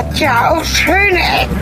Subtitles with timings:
[0.00, 1.60] hat ja auch schöne Ecken.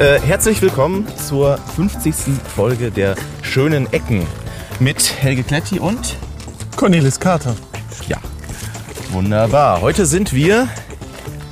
[0.00, 2.14] Äh, herzlich willkommen zur 50.
[2.56, 4.26] Folge der Schönen Ecken
[4.80, 6.16] mit Helge Kletti und
[6.74, 7.54] Cornelis Carter.
[8.08, 8.18] ja,
[9.12, 9.80] wunderbar.
[9.80, 10.68] Heute sind wir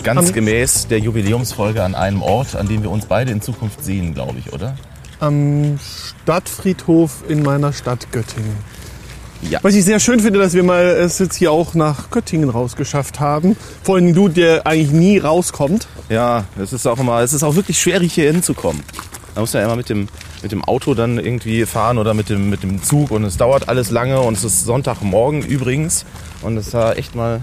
[0.06, 4.15] ganz gemäß der Jubiläumsfolge an einem Ort, an dem wir uns beide in Zukunft sehen,
[4.15, 4.77] glaube ich, oder?
[5.19, 8.56] Am Stadtfriedhof in meiner Stadt Göttingen.
[9.42, 9.59] Ja.
[9.62, 13.19] Was ich sehr schön finde, dass wir mal es jetzt hier auch nach Göttingen rausgeschafft
[13.19, 13.56] haben.
[13.82, 15.88] Vor allem du, der eigentlich nie rauskommt.
[16.09, 18.82] Ja, es ist auch immer, es ist auch wirklich schwierig hier hinzukommen.
[19.34, 20.09] Man muss ja immer mit dem,
[20.41, 23.68] mit dem Auto dann irgendwie fahren oder mit dem, mit dem Zug und es dauert
[23.68, 26.07] alles lange und es ist Sonntagmorgen übrigens
[26.43, 27.41] und es war echt mal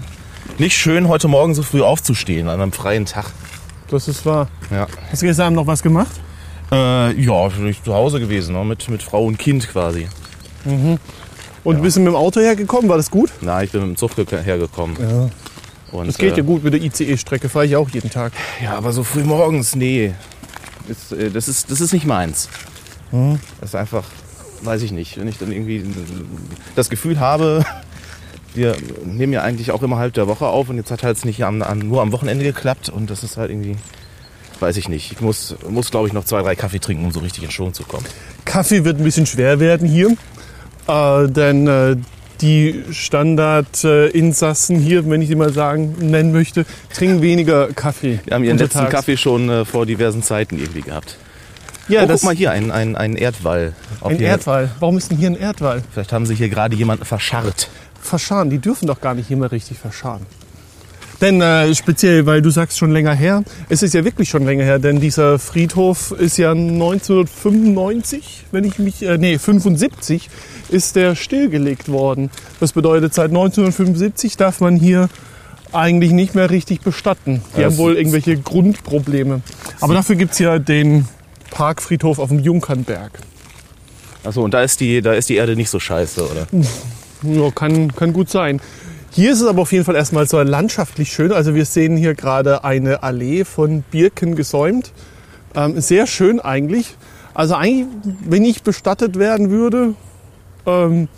[0.58, 3.26] nicht schön, heute Morgen so früh aufzustehen an einem freien Tag.
[3.88, 4.48] Das ist wahr.
[4.70, 4.86] Ja.
[5.10, 6.12] Hast du gestern Abend noch was gemacht?
[6.72, 8.64] Äh, ja, bin ich zu Hause gewesen, ne?
[8.64, 10.08] mit, mit Frau und Kind quasi.
[11.64, 12.88] Und bist du mit dem Auto hergekommen?
[12.88, 13.30] War das gut?
[13.40, 14.96] Na, ich bin mit dem Zug ge- hergekommen.
[15.00, 15.30] Ja.
[15.92, 17.48] Und, Das geht äh, ja gut mit der ICE-Strecke.
[17.48, 18.32] Fahre ich auch jeden Tag.
[18.62, 20.14] Ja, aber so früh morgens, nee.
[20.88, 22.48] Ist, äh, das, ist, das ist nicht meins.
[23.60, 24.02] Das ist einfach,
[24.62, 25.84] weiß ich nicht, wenn ich dann irgendwie
[26.74, 27.64] das Gefühl habe,
[28.54, 31.44] wir nehmen ja eigentlich auch immer halb der Woche auf und jetzt hat halt nicht
[31.44, 33.76] am, am, nur am Wochenende geklappt und das ist halt irgendwie,
[34.60, 35.12] weiß ich nicht.
[35.12, 37.74] Ich muss, muss glaube ich, noch zwei, drei Kaffee trinken, um so richtig in Schwung
[37.74, 38.06] zu kommen.
[38.44, 40.16] Kaffee wird ein bisschen schwer werden hier.
[40.86, 41.96] Äh, denn äh,
[42.40, 48.20] die Standardinsassen hier, wenn ich sie mal sagen, nennen möchte, trinken weniger Kaffee.
[48.24, 49.06] Wir haben ihren letzten untertags.
[49.06, 51.16] Kaffee schon äh, vor diversen Zeiten irgendwie gehabt.
[51.88, 53.74] Ja, oh, guck mal hier, ein, ein, ein Erdwall.
[54.00, 54.70] Ob ein Erdwall.
[54.80, 55.82] Warum ist denn hier ein Erdwall?
[55.92, 57.68] Vielleicht haben sie hier gerade jemanden verscharrt.
[58.04, 60.26] Verscharen, die dürfen doch gar nicht immer richtig verscharen.
[61.20, 64.64] Denn äh, speziell, weil du sagst schon länger her, es ist ja wirklich schon länger
[64.64, 70.28] her, denn dieser Friedhof ist ja 1995, wenn ich mich, äh, nee, 75
[70.68, 72.30] ist der stillgelegt worden.
[72.60, 75.08] Das bedeutet, seit 1975 darf man hier
[75.72, 77.42] eigentlich nicht mehr richtig bestatten.
[77.56, 79.40] Die Ja, haben wohl irgendwelche Grundprobleme.
[79.80, 81.06] Aber dafür gibt's ja den
[81.50, 83.18] Parkfriedhof auf dem Junkernberg.
[84.24, 86.46] Achso, und da ist, die, da ist die Erde nicht so scheiße, oder?
[87.24, 88.60] Ja, kann, kann gut sein.
[89.10, 91.32] Hier ist es aber auf jeden Fall erstmal so landschaftlich schön.
[91.32, 94.92] Also wir sehen hier gerade eine Allee von Birken gesäumt.
[95.54, 96.96] Ähm, sehr schön eigentlich.
[97.32, 97.86] Also eigentlich,
[98.24, 99.94] wenn ich bestattet werden würde,
[100.66, 101.08] ähm,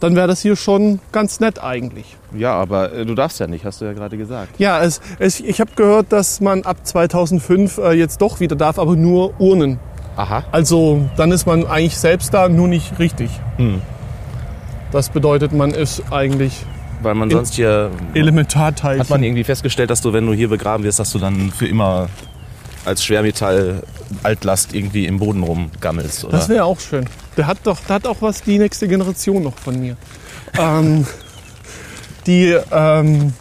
[0.00, 2.16] dann wäre das hier schon ganz nett eigentlich.
[2.34, 4.58] Ja, aber äh, du darfst ja nicht, hast du ja gerade gesagt.
[4.58, 8.78] Ja, es, es, ich habe gehört, dass man ab 2005 äh, jetzt doch wieder darf,
[8.78, 9.78] aber nur Urnen.
[10.16, 10.44] Aha.
[10.52, 13.30] Also dann ist man eigentlich selbst da, nur nicht richtig.
[13.56, 13.80] Hm.
[14.92, 16.64] Das bedeutet, man ist eigentlich
[17.02, 17.90] Weil man sonst hier.
[18.14, 19.00] Elementarteilchen.
[19.00, 21.66] Hat man irgendwie festgestellt, dass du, wenn du hier begraben wirst, dass du dann für
[21.66, 22.08] immer
[22.84, 23.82] als Schwermetall
[24.22, 26.32] Altlast irgendwie im Boden rumgammelst, oder?
[26.32, 27.06] Das wäre auch schön.
[27.36, 29.96] Der hat doch, der hat auch was die nächste Generation noch von mir.
[30.58, 31.06] ähm,
[32.26, 33.32] die, ähm,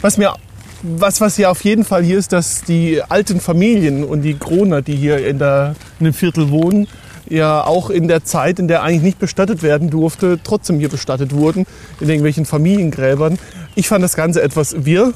[0.00, 0.34] was mir,
[0.82, 4.80] was, was ja auf jeden Fall hier ist, dass die alten Familien und die Kroner,
[4.80, 6.88] die hier in, der, in dem Viertel wohnen,
[7.28, 11.32] ja auch in der Zeit, in der eigentlich nicht bestattet werden durfte, trotzdem hier bestattet
[11.34, 11.66] wurden,
[12.00, 13.38] in irgendwelchen Familiengräbern.
[13.74, 15.12] Ich fand das Ganze etwas wirr,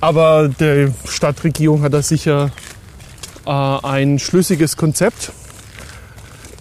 [0.00, 2.50] aber die Stadtregierung hat da sicher
[3.46, 5.32] äh, ein schlüssiges Konzept.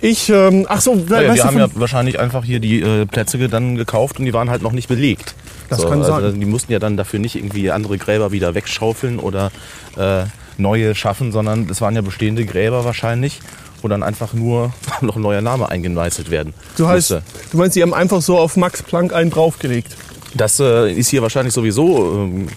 [0.02, 3.38] Ich, ähm, ach so, Ja, ja, du, haben ja wahrscheinlich einfach hier die äh, Plätze
[3.50, 5.36] dann gekauft und die waren halt noch nicht belegt.
[5.70, 6.40] Das kann also sein.
[6.40, 9.52] Die mussten ja dann dafür nicht irgendwie andere Gräber wieder wegschaufeln oder
[9.98, 10.26] äh,
[10.58, 13.40] neue schaffen, sondern es waren ja bestehende Gräber wahrscheinlich,
[13.82, 17.24] wo dann einfach nur noch ein neuer Name eingemeißelt werden du, heißt, musste.
[17.52, 19.96] du meinst, sie haben einfach so auf Max Planck einen draufgelegt.
[20.34, 22.48] Das äh, ist hier wahrscheinlich sowieso ähm,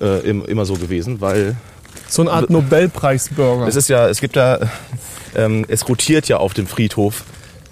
[0.00, 1.56] äh, im, immer so gewesen, weil
[2.08, 3.66] So eine Art Nobelpreisbürger.
[3.66, 4.58] es ist ja, es gibt ja,
[5.36, 7.24] ähm, es rotiert ja auf dem Friedhof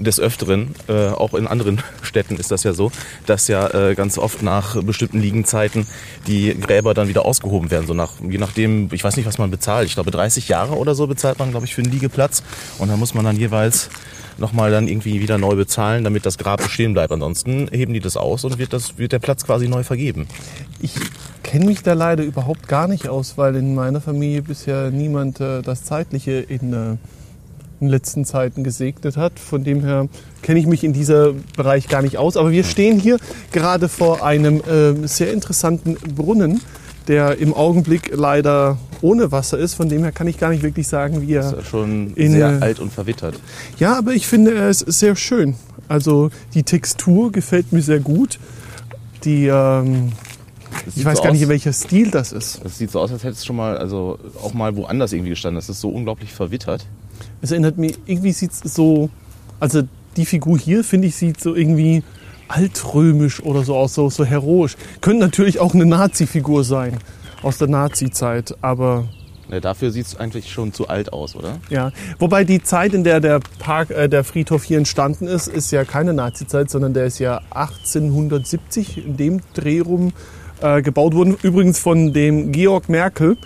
[0.03, 2.91] des Öfteren, äh, auch in anderen Städten ist das ja so,
[3.27, 5.87] dass ja äh, ganz oft nach bestimmten Liegenzeiten
[6.27, 7.87] die Gräber dann wieder ausgehoben werden.
[7.87, 9.87] So nach, je nachdem, ich weiß nicht, was man bezahlt.
[9.87, 12.43] Ich glaube, 30 Jahre oder so bezahlt man, glaube ich, für einen Liegeplatz.
[12.79, 13.91] Und dann muss man dann jeweils
[14.41, 17.13] nochmal dann irgendwie wieder neu bezahlen, damit das Grab bestehen bleibt.
[17.13, 20.27] Ansonsten heben die das aus und wird, das, wird der Platz quasi neu vergeben.
[20.81, 20.95] Ich
[21.43, 25.63] kenne mich da leider überhaupt gar nicht aus, weil in meiner Familie bisher niemand äh,
[25.63, 26.97] das Zeitliche in, äh,
[27.81, 29.39] in letzten Zeiten gesegnet hat.
[29.39, 30.09] Von dem her
[30.43, 32.37] kenne ich mich in diesem Bereich gar nicht aus.
[32.37, 33.19] Aber wir stehen hier
[33.53, 36.61] gerade vor einem äh, sehr interessanten Brunnen,
[37.09, 39.75] der im Augenblick leider ohne Wasser ist.
[39.75, 42.33] Von dem her kann ich gar nicht wirklich sagen, wie er ist ja schon In,
[42.33, 43.41] sehr alt und verwittert.
[43.79, 45.55] Ja, aber ich finde, er ist sehr schön.
[45.89, 48.39] Also die Textur gefällt mir sehr gut.
[49.25, 50.13] Die, ähm,
[50.95, 52.61] Ich weiß so gar nicht, aus- in welcher Stil das ist.
[52.63, 55.57] Das sieht so aus, als hättest du schon mal, also auch mal woanders irgendwie gestanden.
[55.57, 56.87] Das ist so unglaublich verwittert.
[57.43, 59.11] Es erinnert mich, irgendwie sieht es so,
[59.59, 59.83] also
[60.17, 62.03] die Figur hier, finde ich, sieht so irgendwie
[62.49, 64.77] altrömisch oder so aus, so, so heroisch.
[65.01, 66.99] Könnte natürlich auch eine Nazi-Figur sein
[67.43, 69.05] aus der Nazi-Zeit, aber
[69.51, 71.59] Ja, dafür sieht es eigentlich schon zu alt aus, oder?
[71.71, 71.93] ja.
[72.19, 75.85] Wobei die Zeit, in der der Park, äh, der Friedhof hier entstanden ist, ist ja
[75.85, 80.13] keine Nazi-Zeit, sondern der ist ja 1870 in dem Dreh rum
[80.61, 81.37] äh, gebaut worden.
[81.43, 83.37] Übrigens von dem Georg Merkel.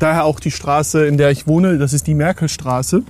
[0.00, 3.02] Daher auch die Straße, in der ich wohne, das ist die Merkelstraße.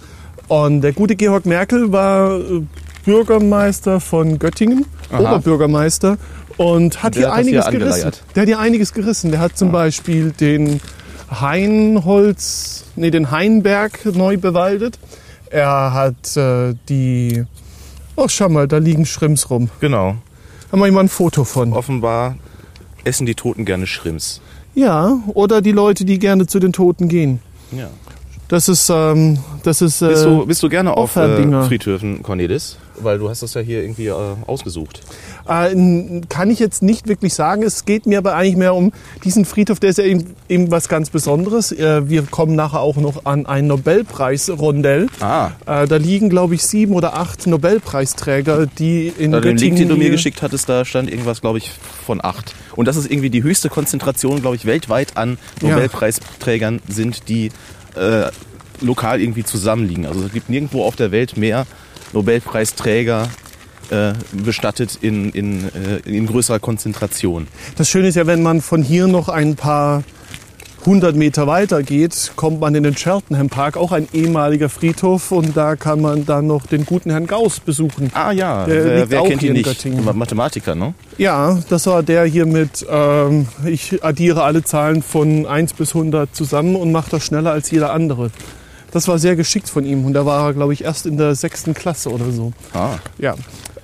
[0.49, 2.63] Und der gute Georg Merkel war äh,
[3.05, 5.21] Bürgermeister von Göttingen, Aha.
[5.21, 6.19] Oberbürgermeister
[6.57, 8.13] und hat Der hier hat das hier einiges gerissen.
[8.35, 9.31] Der hat hier einiges gerissen.
[9.31, 10.81] Der hat zum Beispiel den
[11.31, 14.99] Hainholz, nee, den Hainberg neu bewaldet.
[15.49, 17.45] Er hat äh, die,
[18.17, 19.71] oh schau mal, da liegen Schrimps rum.
[19.81, 20.17] Genau.
[20.73, 21.73] Haben wir mal ein Foto von.
[21.73, 22.37] Offenbar
[23.05, 24.41] essen die Toten gerne Schrimps.
[24.75, 27.41] Ja, oder die Leute, die gerne zu den Toten gehen.
[27.73, 27.89] Ja.
[28.50, 30.02] Das ist, ähm, das ist.
[30.02, 31.62] Äh, Bist, du, bist du gerne auf äh.
[31.69, 32.76] Friedhöfen, Cornelis?
[33.02, 34.14] Weil du hast das ja hier irgendwie äh,
[34.47, 35.02] ausgesucht.
[35.49, 37.62] Äh, kann ich jetzt nicht wirklich sagen.
[37.62, 38.93] Es geht mir aber eigentlich mehr um
[39.25, 41.70] diesen Friedhof, der ist ja eben, eben was ganz Besonderes.
[41.70, 45.06] Äh, wir kommen nachher auch noch an ein Nobelpreis-Rondell.
[45.20, 49.76] Ah, Äh, da liegen, glaube ich, sieben oder acht Nobelpreisträger, die in da den Link,
[49.76, 51.70] den du mir geschickt hattest, da stand irgendwas, glaube ich,
[52.05, 52.55] von acht.
[52.75, 55.70] Und das ist irgendwie die höchste Konzentration, glaube ich, weltweit an Ja.
[55.70, 57.50] Nobelpreisträgern sind, die
[57.97, 58.31] äh,
[58.81, 60.07] lokal irgendwie zusammenliegen.
[60.07, 61.67] Also es gibt nirgendwo auf der Welt mehr
[62.13, 63.29] Nobelpreisträger
[63.91, 67.49] äh, bestattet in, in, äh, in größerer Konzentration.
[67.77, 70.03] Das Schöne ist ja, wenn man von hier noch ein paar
[70.87, 75.31] hundert Meter weiter geht, kommt man in den Cheltenham Park, auch ein ehemaliger Friedhof.
[75.32, 78.11] Und da kann man dann noch den guten Herrn Gauss besuchen.
[78.15, 79.65] Ah ja, Der wer, liegt wer auch kennt ihn in nicht?
[79.67, 80.05] Göttingen.
[80.05, 80.94] Ma- Mathematiker, ne?
[81.19, 86.35] Ja, das war der hier mit, ähm, ich addiere alle Zahlen von 1 bis 100
[86.35, 88.31] zusammen und mache das schneller als jeder andere.
[88.93, 91.35] Das war sehr geschickt von ihm und da war er, glaube ich, erst in der
[91.35, 92.53] sechsten Klasse oder so.
[92.73, 92.94] Ah.
[93.19, 93.35] Ja.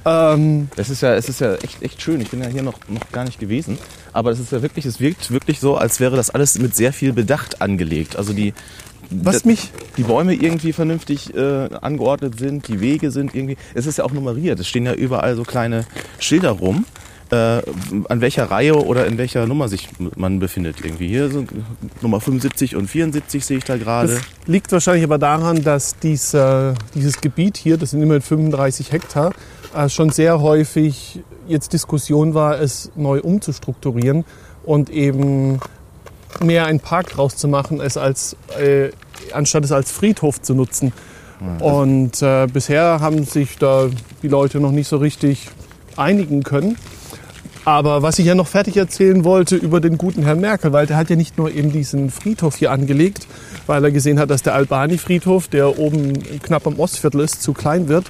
[0.04, 2.20] Ähm, Es ist ja, es ist ja echt, echt schön.
[2.20, 3.76] Ich bin ja hier noch, noch gar nicht gewesen.
[4.16, 6.94] Aber es ist ja wirklich, es wirkt wirklich so, als wäre das alles mit sehr
[6.94, 8.16] viel Bedacht angelegt.
[8.16, 8.54] Also die,
[9.10, 13.58] was mich die Bäume irgendwie vernünftig äh, angeordnet sind, die Wege sind irgendwie.
[13.74, 14.58] Es ist ja auch nummeriert.
[14.58, 15.84] Es stehen ja überall so kleine
[16.18, 16.86] Schilder rum.
[17.28, 17.60] Äh,
[18.08, 21.08] an welcher Reihe oder in welcher Nummer sich man befindet irgendwie.
[21.08, 21.50] Hier sind
[22.00, 24.14] Nummer 75 und 74 sehe ich da gerade.
[24.14, 29.34] Das liegt wahrscheinlich aber daran, dass dieser, dieses Gebiet hier, das sind immerhin 35 Hektar,
[29.74, 34.24] äh, schon sehr häufig jetzt Diskussion war, es neu umzustrukturieren
[34.64, 35.60] und eben
[36.40, 38.90] mehr einen Park draus zu machen, es als, äh,
[39.32, 40.92] anstatt es als Friedhof zu nutzen.
[41.60, 43.88] Und äh, bisher haben sich da
[44.22, 45.48] die Leute noch nicht so richtig
[45.96, 46.76] einigen können.
[47.64, 50.96] Aber was ich ja noch fertig erzählen wollte über den guten Herrn Merkel, weil der
[50.96, 53.26] hat ja nicht nur eben diesen Friedhof hier angelegt,
[53.66, 57.88] weil er gesehen hat, dass der Albani-Friedhof, der oben knapp am Ostviertel ist, zu klein
[57.88, 58.06] wird.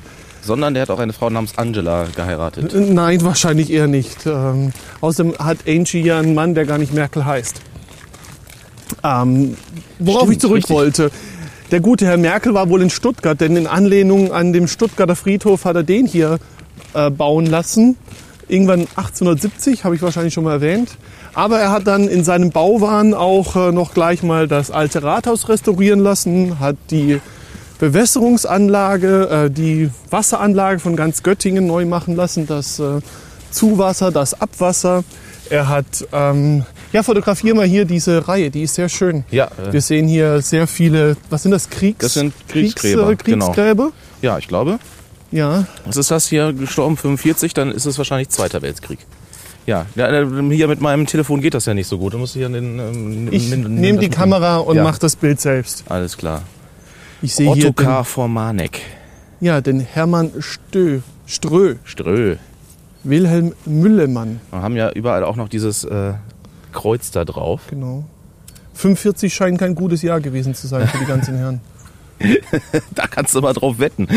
[0.46, 2.72] Sondern der hat auch eine Frau namens Angela geheiratet.
[2.74, 4.26] Nein, wahrscheinlich eher nicht.
[4.26, 7.60] Ähm, außerdem hat Angie ja einen Mann, der gar nicht Merkel heißt.
[9.02, 9.56] Ähm,
[9.98, 10.76] worauf Stimmt, ich zurück richtig.
[10.76, 11.10] wollte.
[11.72, 15.64] Der gute Herr Merkel war wohl in Stuttgart, denn in Anlehnung an dem Stuttgarter Friedhof
[15.64, 16.38] hat er den hier
[16.94, 17.96] äh, bauen lassen.
[18.48, 20.96] Irgendwann 1870, habe ich wahrscheinlich schon mal erwähnt.
[21.34, 25.48] Aber er hat dann in seinem Bauwahn auch äh, noch gleich mal das alte Rathaus
[25.48, 27.20] restaurieren lassen, hat die
[27.78, 33.00] Bewässerungsanlage, äh, die Wasseranlage von ganz Göttingen neu machen lassen, das äh,
[33.50, 35.04] Zuwasser, das Abwasser.
[35.48, 39.24] Er hat, ähm, ja, fotografier mal hier diese Reihe, die ist sehr schön.
[39.30, 43.22] Ja, äh, Wir sehen hier sehr viele, was sind das, Kriegs Das sind Kriegsgräber, Kriegs,
[43.22, 43.92] äh, Kriegsgräber?
[44.22, 44.78] ja, ich glaube.
[45.32, 46.52] Ja, Was ist das hier?
[46.52, 48.98] Gestorben 45, dann ist es wahrscheinlich Zweiter Weltkrieg.
[49.66, 52.14] Ja, äh, hier mit meinem Telefon geht das ja nicht so gut.
[52.14, 52.78] Du musst hier den.
[52.78, 54.84] Ähm, ich nehme die Kamera und Ja.
[54.84, 55.82] mache das Bild selbst.
[55.88, 56.42] Alles klar.
[57.22, 58.80] Ich sehe hier Ottokar Formanek.
[59.40, 62.36] ja, den Hermann Stö, Strö, Strö.
[63.04, 66.14] Wilhelm Müllemann, Wir haben ja überall auch noch dieses äh,
[66.72, 67.62] Kreuz da drauf.
[67.70, 68.04] genau.
[68.74, 71.60] 45 scheint kein gutes Jahr gewesen zu sein für die ganzen Herren.
[72.94, 74.08] Da kannst du mal drauf wetten.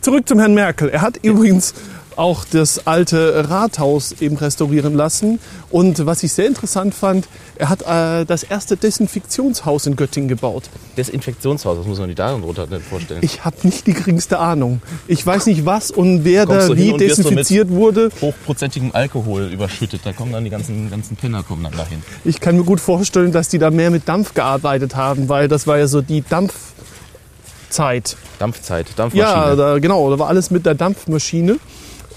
[0.00, 0.88] Zurück zum Herrn Merkel.
[0.90, 1.74] Er hat übrigens
[2.16, 5.38] auch das alte Rathaus eben restaurieren lassen.
[5.70, 10.64] Und was ich sehr interessant fand, er hat äh, das erste Desinfektionshaus in Göttingen gebaut.
[10.96, 13.20] Desinfektionshaus, das muss man die da drunter nicht vorstellen.
[13.22, 14.80] Ich habe nicht die geringste Ahnung.
[15.06, 18.10] Ich weiß nicht was und wer da wie desinfiziert wurde.
[18.20, 20.00] Hochprozentigem Alkohol überschüttet.
[20.04, 22.02] Da kommen dann die ganzen, ganzen Penner kommen dann dahin.
[22.24, 25.66] Ich kann mir gut vorstellen, dass die da mehr mit Dampf gearbeitet haben, weil das
[25.66, 28.16] war ja so die Dampfzeit.
[28.38, 29.46] Dampfzeit, Dampfmaschine.
[29.48, 31.58] Ja, da, genau, da war alles mit der Dampfmaschine.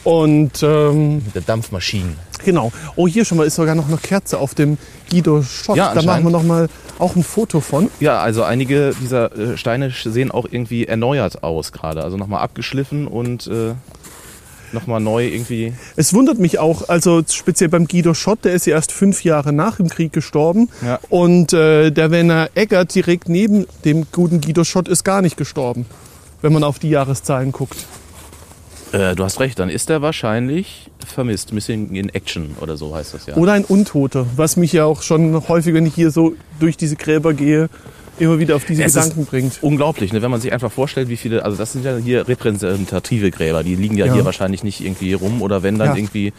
[0.03, 2.15] Und ähm, mit der Dampfmaschine.
[2.46, 2.72] Genau.
[2.96, 4.77] Oh, hier schon mal ist sogar noch eine Kerze auf dem
[5.10, 5.77] Guido Schott.
[5.77, 7.89] Ja, da machen wir noch mal auch ein Foto von.
[8.00, 12.03] Ja, also einige dieser äh, Steine sehen auch irgendwie erneuert aus gerade.
[12.03, 13.74] Also nochmal abgeschliffen und äh,
[14.74, 15.74] nochmal neu irgendwie.
[15.96, 19.53] Es wundert mich auch, also speziell beim Guido Schott, der ist ja erst fünf Jahre
[19.53, 20.70] nach dem Krieg gestorben.
[20.86, 21.00] Ja.
[21.10, 25.86] Und äh, der Werner Eggert direkt neben dem guten Guido Schott ist gar nicht gestorben,
[26.41, 27.86] wenn man auf die Jahreszahlen guckt.
[28.91, 31.53] Äh, du hast recht, dann ist er wahrscheinlich vermisst.
[31.53, 33.36] Missing in Action oder so heißt das ja.
[33.36, 36.96] Oder ein Untoter, was mich ja auch schon häufig, wenn ich hier so durch diese
[36.96, 37.69] Gräber gehe,
[38.17, 39.60] immer wieder auf diese Es Gedanken bringt.
[39.62, 40.22] Unglaublich, ne?
[40.22, 43.75] wenn man sich einfach vorstellt, wie viele, also das sind ja hier repräsentative Gräber, die
[43.75, 44.13] liegen ja, Ja.
[44.13, 45.96] hier wahrscheinlich nicht irgendwie rum oder wenn dann Ja.
[45.96, 46.34] irgendwie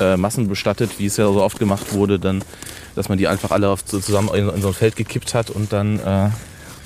[0.00, 2.42] äh, massenbestattet, wie es ja so oft gemacht wurde, dann,
[2.94, 5.50] dass man die einfach alle auf, so zusammen in, in so ein Feld gekippt hat
[5.50, 6.28] und dann äh,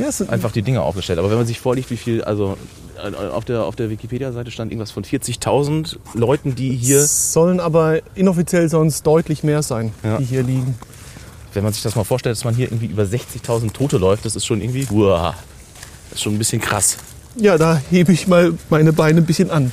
[0.00, 1.18] Ja, einfach die Dinge aufgestellt.
[1.18, 2.56] Aber wenn man sich vorliegt, wie viel, also
[2.96, 8.00] äh, auf der, auf der Wikipedia-Seite stand irgendwas von 40.000 Leuten, die hier, sollen aber
[8.14, 10.18] inoffiziell sonst deutlich mehr sein, Ja.
[10.18, 10.76] die hier liegen.
[11.52, 14.36] wenn man sich das mal vorstellt, dass man hier irgendwie über 60.000 Tote läuft, das
[14.36, 15.34] ist schon irgendwie, uah,
[16.10, 16.96] das ist schon ein bisschen krass.
[17.36, 19.72] Ja, da hebe ich mal meine Beine ein bisschen an.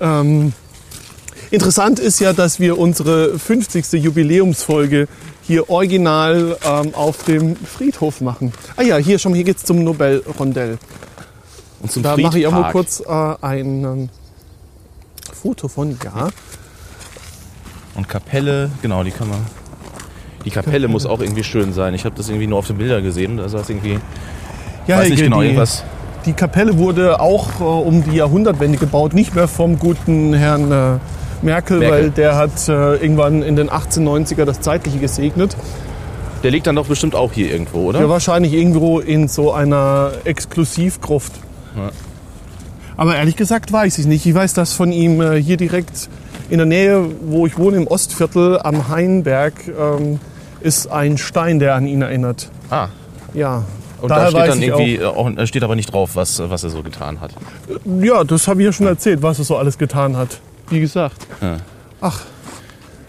[0.00, 0.52] Ähm,
[1.50, 3.92] interessant ist ja, dass wir unsere 50.
[4.02, 5.08] Jubiläumsfolge
[5.46, 8.52] hier original ähm, auf dem Friedhof machen.
[8.76, 10.78] Ah ja, hier schon, hier geht's zum Nobelrondell.
[11.80, 14.08] Und zum Da mache ich auch mal kurz äh, ein ähm,
[15.32, 16.28] Foto von, ja.
[17.94, 19.40] Und Kapelle, genau, die kann man.
[20.44, 21.94] Die Kapelle muss auch irgendwie schön sein.
[21.94, 23.36] Ich habe das irgendwie nur auf den Bildern gesehen.
[23.36, 23.98] Da saß irgendwie,
[24.86, 25.84] Ja, weiß nicht genau, die, irgendwas.
[26.26, 30.98] die Kapelle wurde auch äh, um die Jahrhundertwende gebaut, nicht mehr vom guten Herrn äh,
[31.44, 31.98] Merkel, Merkel.
[32.02, 35.56] weil der hat äh, irgendwann in den 1890er das Zeitliche gesegnet.
[36.42, 38.00] Der liegt dann doch bestimmt auch hier irgendwo, oder?
[38.00, 41.32] Ja, wahrscheinlich irgendwo in so einer Exklusivgruft.
[41.76, 41.90] Ja.
[42.96, 44.24] Aber ehrlich gesagt weiß ich nicht.
[44.26, 46.08] Ich weiß, dass von ihm äh, hier direkt
[46.50, 50.20] in der Nähe, wo ich wohne, im Ostviertel am Hainberg, ähm,
[50.60, 52.50] ist ein Stein, der an ihn erinnert.
[52.70, 52.88] ah,
[53.32, 53.64] Ja.
[54.00, 56.70] und da steht dann irgendwie, äh, auch, da steht aber nicht drauf, was, was er
[56.70, 57.32] so getan hat.
[58.00, 60.40] Ja, das habe ich ja schon erzählt, was er so alles getan hat.
[60.70, 61.26] Wie gesagt.
[61.40, 61.58] Ja.
[62.00, 62.20] Ach,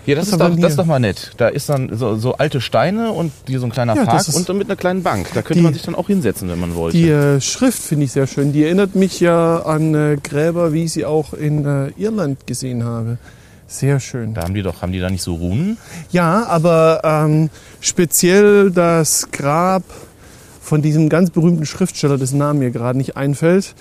[0.06, 1.32] Hier, das, ist doch, das ist doch mal nett.
[1.38, 4.48] Da ist dann so, so alte Steine und hier so ein kleiner Ja, Park und
[4.48, 5.28] dann mit einer kleinen Bank.
[5.34, 6.96] Da könnte Die- man sich dann auch hinsetzen, wenn man wollte.
[6.98, 8.54] die äh, Schrift finde ich sehr schön.
[8.54, 12.84] Die erinnert mich ja an äh, Gräber, wie ich sie auch in äh, Irland gesehen
[12.84, 13.18] habe.
[13.68, 14.36] Sehr schön.
[14.36, 15.78] Da haben die doch, haben die da nicht so Runen?
[16.12, 17.50] Ja, aber ähm,
[17.82, 19.82] speziell das Grab
[20.62, 23.74] von diesem ganz berühmten Schriftsteller, dessen Name mir gerade nicht einfällt.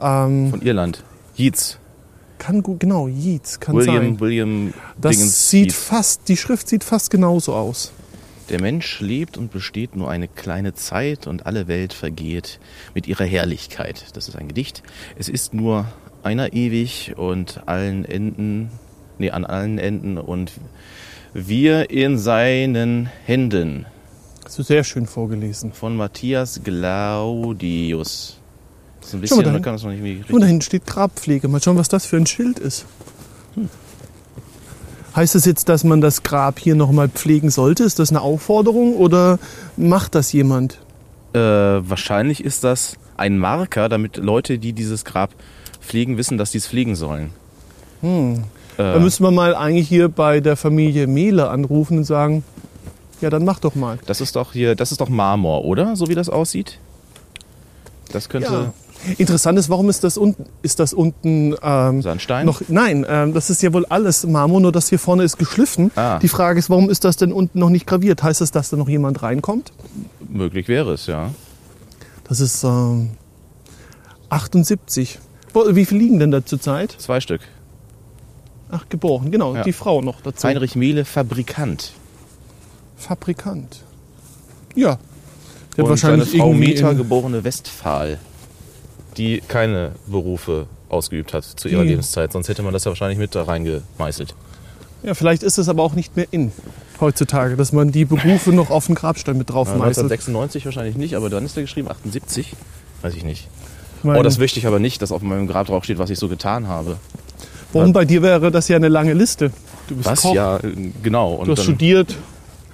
[0.00, 1.02] Ähm, Von Irland.
[1.36, 1.78] Yeats.
[2.44, 4.20] Kann gut, genau, Yeats, kann William, sein.
[4.20, 5.82] William Das Dingens sieht Yeats.
[5.82, 7.90] fast, die Schrift sieht fast genauso aus.
[8.50, 12.60] Der Mensch lebt und besteht nur eine kleine Zeit und alle Welt vergeht
[12.94, 14.04] mit ihrer Herrlichkeit.
[14.12, 14.82] Das ist ein Gedicht.
[15.18, 15.86] Es ist nur
[16.22, 18.68] einer ewig und allen Enden,
[19.16, 20.52] nee, an allen Enden und
[21.32, 23.86] wir in seinen Händen.
[24.44, 25.72] Hast du sehr schön vorgelesen.
[25.72, 28.38] Von Matthias Glaudius.
[29.04, 30.40] Das ist ein bisschen, man kann das noch nicht irgendwie Und richtig.
[30.40, 31.46] da hinten steht Grabpflege.
[31.48, 32.86] Mal schauen, was das für ein Schild ist.
[33.54, 33.68] Hm.
[35.14, 37.84] Heißt das jetzt, dass man das Grab hier nochmal pflegen sollte?
[37.84, 39.38] Ist das eine Aufforderung oder
[39.76, 40.80] macht das jemand?
[41.34, 45.30] Äh, wahrscheinlich ist das ein Marker, damit Leute, die dieses Grab
[45.82, 47.30] pflegen, wissen, dass sie es pflegen sollen.
[48.00, 48.44] Hm.
[48.78, 52.42] Äh, Da müssen wir mal eigentlich hier bei der Familie Mehle anrufen und sagen,
[53.20, 53.98] ja, dann mach doch mal.
[54.06, 55.94] Das ist doch hier, das ist doch Marmor, oder?
[55.94, 56.78] So wie das aussieht.
[58.10, 58.72] Das könnte Ja.
[59.18, 62.46] Interessant ist, warum ist das unten, ist das unten ähm, Sandstein.
[62.46, 65.90] noch, nein, ähm, das ist ja wohl alles Marmor, nur das hier vorne ist geschliffen.
[65.96, 66.18] Ah.
[66.18, 68.22] Die Frage ist, warum ist das denn unten noch nicht graviert?
[68.22, 69.72] Heißt das, dass da noch jemand reinkommt?
[70.28, 71.30] Möglich wäre es, ja.
[72.28, 73.10] Das ist ähm,
[74.30, 75.18] 78.
[75.52, 76.92] Wo- Wie viel liegen denn da zurzeit?
[76.98, 77.40] Zwei Stück.
[78.70, 79.62] Ach, geboren, genau, Ja.
[79.62, 80.48] die Frau noch dazu.
[80.48, 81.92] Heinrich Mehle, Fabrikant.
[82.96, 83.82] Fabrikant.
[84.74, 84.98] Ja.
[85.76, 88.18] Der Und seine Frau Meta, in- geborene Westphal,
[89.16, 92.32] die keine Berufe ausgeübt hat zu ihrer Die- Lebenszeit.
[92.32, 94.34] Sonst hätte man das ja wahrscheinlich mit da reingemeißelt.
[95.02, 96.50] Ja, vielleicht ist es aber auch nicht mehr in
[97.00, 100.04] heutzutage, dass man die Berufe noch auf den Grabstein mit drauf Ja, meißelt.
[100.10, 102.54] 1996 wahrscheinlich nicht, aber dann ist der geschrieben 78.
[103.02, 103.48] Weiß ich nicht.
[103.98, 106.08] Ich meine, Oh, das möchte ich aber nicht, dass auf meinem Grab drauf steht, was
[106.10, 106.96] ich so getan habe.
[107.72, 109.50] warum bei dir wäre das ja eine lange Liste?
[109.88, 110.22] Du bist Was?
[110.22, 110.58] Koch, Ja,
[111.02, 111.34] genau.
[111.34, 112.16] Und du hast dann, studiert.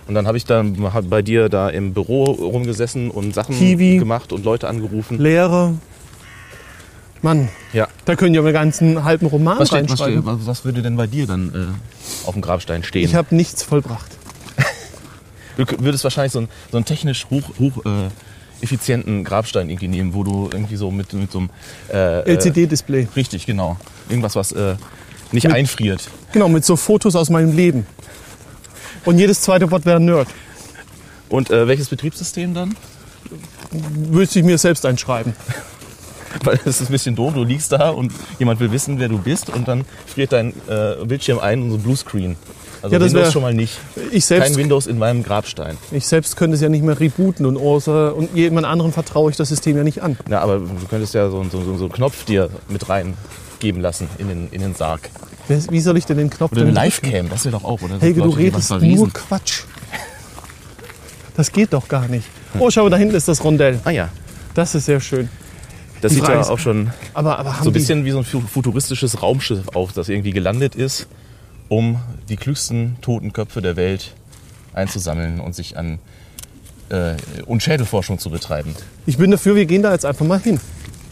[0.07, 0.77] und dann habe ich dann
[1.09, 3.97] bei dir da im Büro rumgesessen und Sachen Kiwi.
[3.99, 5.19] gemacht und Leute angerufen.
[5.19, 5.75] Lehrer.
[7.23, 7.89] Mann, Ja.
[8.07, 10.23] da können ja einen ganzen halben Roman Was, steht, was, reinschreiben.
[10.23, 13.05] steht, was, würde denn bei dir dann äh, auf dem Grabstein stehen?
[13.05, 14.11] Ich habe nichts vollbracht.
[15.57, 18.09] du würdest wahrscheinlich so einen, so einen technisch hoch, hoch äh,
[18.63, 21.51] effizienten Grabstein irgendwie nehmen, wo du irgendwie so mit, mit so einem
[21.93, 23.09] äh, äh, LCD-Display.
[23.17, 23.77] Richtig, genau.
[24.09, 24.77] Irgendwas, was äh,
[25.33, 26.09] Nicht Mit- einfriert.
[26.33, 27.87] Genau, mit so Fotos aus meinem Leben.
[29.05, 30.29] Und jedes zweite Wort wäre Nerd.
[31.29, 32.75] Und äh, welches Betriebssystem dann?
[34.11, 35.35] Müsste ich mir selbst einschreiben.
[36.45, 39.19] Weil es ist ein bisschen doof, du liegst da und jemand will wissen, wer du
[39.19, 42.37] bist und dann friert dein äh, Bildschirm ein und so Bluescreen.
[42.83, 43.79] Also Ja, das Windows schon mal nicht.
[44.11, 45.77] Ich selbst, Kein Windows in meinem Grabstein.
[45.91, 49.37] ich selbst könnte es ja nicht mehr rebooten und, außer, und jemand anderen vertraue ich
[49.37, 50.17] das System ja nicht an.
[50.31, 54.09] Ja, aber du könntest ja so, so, so, so einen Knopf dir mit reingeben lassen
[54.19, 55.11] in den, in den Sarg.
[55.49, 57.99] Wie soll ich denn den Knopf Oder eine Livecam, das wäre doch auch, oder?
[58.01, 59.65] Helge, du redest nur Quatsch.
[61.37, 62.27] Das geht doch gar nicht.
[62.59, 63.81] Oh, schau, da hinten ist das Rondell.
[63.85, 64.09] Ah ja,
[64.55, 65.29] Das ist sehr schön.
[66.01, 68.25] Das Die sieht Frage ja auch schon Aber, aber so ein bisschen wie so ein
[68.25, 71.07] fu- futuristisches Raumschiff auf, das irgendwie gelandet ist,
[71.69, 74.15] um die klügsten Totenköpfe der Welt
[74.73, 75.99] einzusammeln und sich an
[76.89, 77.15] äh,
[77.47, 78.75] und Schädelforschung zu betreiben.
[79.07, 80.61] ich bin dafür, wir gehen da jetzt einfach mal hin.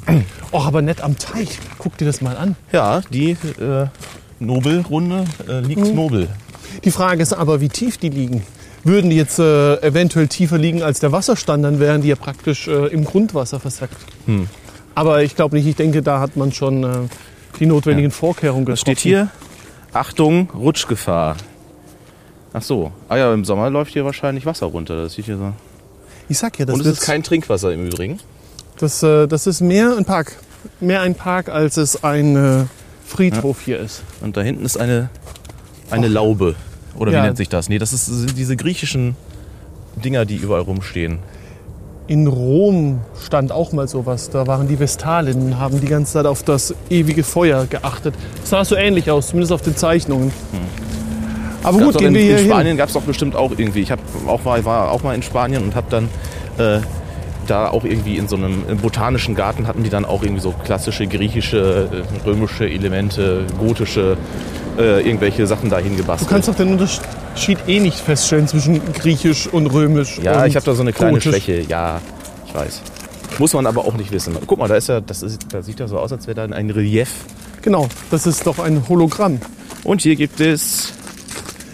[0.53, 1.59] Och, aber nett am Teich.
[1.79, 2.57] Guck dir das mal an.
[2.73, 3.87] Ja, die äh,
[4.41, 5.95] Nobelrunde äh, liegt Mhm.
[5.95, 6.29] nobel.
[6.85, 8.43] Die Frage ist aber, wie tief die liegen.
[8.85, 12.69] Würden die jetzt äh, eventuell tiefer liegen als der Wasserstand, dann wären die ja praktisch
[12.69, 13.97] äh, im Grundwasser versackt.
[14.27, 14.49] Hm.
[14.99, 16.89] Aber ich glaube nicht, ich denke, da hat man schon äh,
[17.61, 18.99] die notwendigen Vorkehrungen Was getroffen.
[18.99, 19.29] steht hier?
[19.93, 21.37] Achtung, Rutschgefahr.
[22.53, 22.93] Ach so.
[23.09, 24.97] Ah ja, im Sommer läuft hier wahrscheinlich Wasser runter.
[25.03, 25.53] Das sieht hier so.
[26.29, 28.19] Ich sag ja, das, Und es ist kein Trinkwasser im Übrigen.
[28.79, 30.37] das, äh, das ist mehr ein Park.
[30.81, 32.65] Mehr ein Park, als es ein äh,
[33.07, 34.03] Friedhof hier ist.
[34.21, 35.09] Und da hinten ist eine,
[35.91, 36.57] eine Laube.
[36.97, 37.19] Oder Ja.
[37.23, 37.69] wie nennt sich das?
[37.69, 39.15] Nee, das ist, sind diese griechischen
[40.05, 41.21] Dinger, die überall rumstehen.
[42.09, 44.31] In Rom stand auch mal sowas.
[44.31, 48.15] Da waren die Vestalinnen, haben die ganze Zeit auf das ewige Feuer geachtet.
[48.41, 50.33] Das sah so ähnlich aus, zumindest auf den Zeichnungen.
[51.63, 52.47] Aber Gab's gut, gehen in, wir hier in.
[52.47, 53.81] Spanien gab es doch bestimmt auch irgendwie.
[53.81, 56.09] Ich hab auch mal, war auch mal in Spanien und habe dann
[56.57, 56.81] äh,
[57.47, 61.07] da auch irgendwie in so einem botanischen Garten hatten die dann auch irgendwie so klassische
[61.07, 64.17] griechische, äh, römische Elemente, gotische,
[64.79, 66.31] äh, irgendwelche Sachen dahin Du gebastelt.
[66.31, 70.19] kannst doch den Unterschied eh nicht feststellen zwischen griechisch und römisch.
[70.23, 71.33] ja, und ich habe da so eine kleine gotisch.
[71.45, 71.61] Schwäche.
[71.69, 72.01] Ja,
[72.47, 72.83] ich weiß.
[73.39, 74.37] Muss man aber auch nicht wissen.
[74.47, 76.55] Guck mal, da ist ja, das ist, da sieht ja so aus, als wäre da
[76.57, 77.11] ein Relief.
[77.63, 79.41] Genau, das ist doch ein Hologramm.
[79.85, 80.93] Und hier gibt es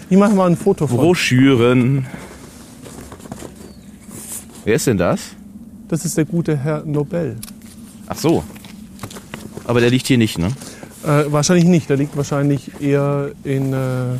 [0.09, 0.97] Ich mache mal ein Foto von.
[0.97, 2.05] Broschüren.
[4.63, 5.19] Wer ist denn das?
[5.87, 7.37] Das ist der gute Herr Nobel.
[8.07, 8.43] Ach so.
[9.65, 10.49] Aber der liegt hier nicht, ne?
[11.05, 14.17] Äh, wahrscheinlich nicht, der liegt wahrscheinlich eher in, äh,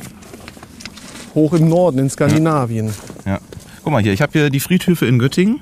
[1.33, 2.91] hoch im Norden, in Skandinavien.
[3.25, 3.39] Ja.
[3.83, 5.59] Guck mal hier, ich habe hier die Friedhöfe in Göttingen.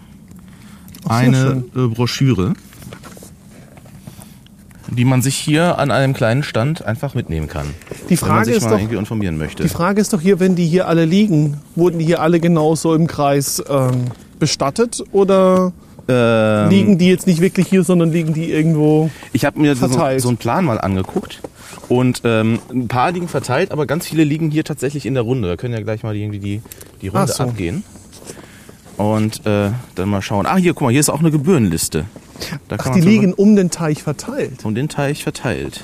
[1.08, 2.54] Eine äh, Broschüre,
[4.90, 7.68] die man sich hier an einem kleinen Stand einfach mitnehmen kann.
[8.10, 9.64] Die wenn man Frage sich ist mal doch, irgendwie informieren möchte.
[9.64, 12.96] Die Frage ist doch hier, wenn die hier alle liegen, wurden die hier alle genauso
[12.96, 14.06] im Kreis ähm,
[14.40, 15.74] bestattet oder
[16.08, 19.10] Ähm, liegen die jetzt nicht wirklich hier, sondern liegen die irgendwo?
[19.32, 20.22] Ich habe mir so, verteilt?
[20.22, 21.42] so einen Plan mal angeguckt.
[21.90, 25.48] Und ähm, ein paar liegen verteilt, aber ganz viele liegen hier tatsächlich in der Runde.
[25.48, 26.62] Da können ja gleich mal irgendwie die,
[27.02, 27.44] die Runde Ach so.
[27.44, 27.84] abgehen.
[28.98, 30.46] Und äh, dann mal schauen.
[30.46, 32.06] Ah, hier, guck mal, hier ist auch eine Gebührenliste.
[32.68, 34.64] Da Ach, kann die man liegen um den Teich verteilt.
[34.66, 35.84] um den Teich verteilt.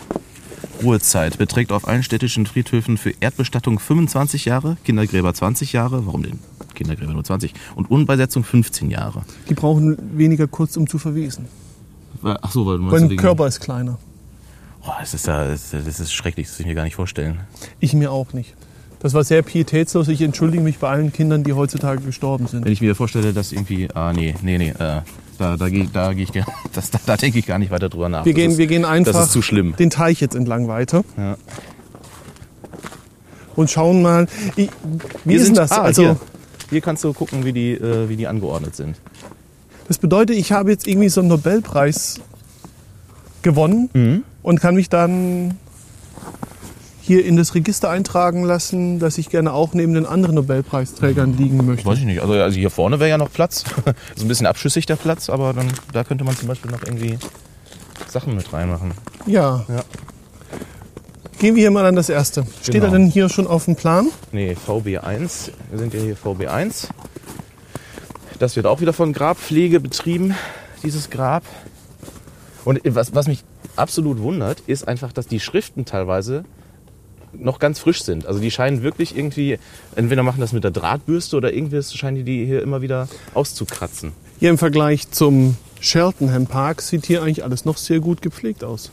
[0.84, 6.40] Ruhezeit beträgt auf allen städtischen Friedhöfen für Erdbestattung 25 Jahre, Kindergräber 20 Jahre, warum denn
[6.80, 9.22] Kindergräber nur 20 und Unbeisetzung 15 Jahre.
[9.50, 11.46] Die brauchen weniger kurz, um zu verwesen.
[12.24, 13.98] Ach so, weil du Mein Körper ist kleiner.
[14.84, 17.40] Oh, das ist ja, das ist- schrecklich, das kann ich mir gar nicht vorstellen.
[17.80, 18.56] Ich mir auch nicht.
[19.02, 20.08] Das war sehr pietätslos.
[20.10, 22.66] Ich entschuldige mich bei allen Kindern, die heutzutage gestorben sind.
[22.66, 25.02] Wenn ich mir vorstelle, dass irgendwie, ah nee, nee, nee, äh,
[25.38, 27.88] da, da gehe da geh ich, gar- das, da, da denke ich gar nicht weiter
[27.90, 28.26] drüber nach.
[28.26, 29.74] Wir Das gehen, ist, wir gehen einfach Das ist zu schlimm.
[29.78, 31.38] den Teich jetzt entlang weiter Ja.
[33.56, 34.28] und schauen mal.
[34.56, 34.70] Ich,
[35.26, 35.72] wie Hier ist denn sind- das?
[35.72, 36.18] Ah, also, hier.
[36.70, 38.96] Hier kannst du gucken, wie die, äh, wie die angeordnet sind.
[39.88, 42.20] das bedeutet, ich habe jetzt irgendwie so einen Nobelpreis
[43.42, 44.24] gewonnen Mhm.
[44.44, 45.58] und kann mich dann
[47.02, 51.66] hier in das Register eintragen lassen, dass ich gerne auch neben den anderen Nobelpreisträgern liegen
[51.66, 51.86] möchte.
[51.88, 52.22] Weiß ich nicht.
[52.22, 53.64] Also, also hier vorne wäre ja noch Platz.
[54.16, 57.18] so ein bisschen abschüssig der Platz, aber dann, da könnte man zum Beispiel noch irgendwie
[58.08, 58.92] Sachen mit reinmachen.
[59.26, 59.66] Ja.
[59.68, 59.84] Ja.
[61.40, 62.44] Gehen wir hier mal an das erste.
[62.62, 62.94] Steht er Genau.
[62.94, 64.10] denn hier schon auf dem Plan?
[64.34, 65.52] Nee, VB1.
[65.70, 66.90] Wir sind ja hier VB1.
[68.40, 70.36] Das wird auch wieder von Grabpflege betrieben,
[70.84, 71.44] dieses Grab.
[72.66, 73.44] Und was, was mich
[73.78, 76.44] absolut wundert, ist einfach, dass die Schriften teilweise
[77.32, 78.26] noch ganz frisch sind.
[78.26, 79.60] Also die scheinen wirklich irgendwie,
[79.96, 84.12] entweder machen das mit der Drahtbürste oder irgendwie scheinen die die hier immer wieder auszukratzen.
[84.40, 88.92] Hier im Vergleich zum Cheltenham Park sieht hier eigentlich alles noch sehr gut gepflegt aus.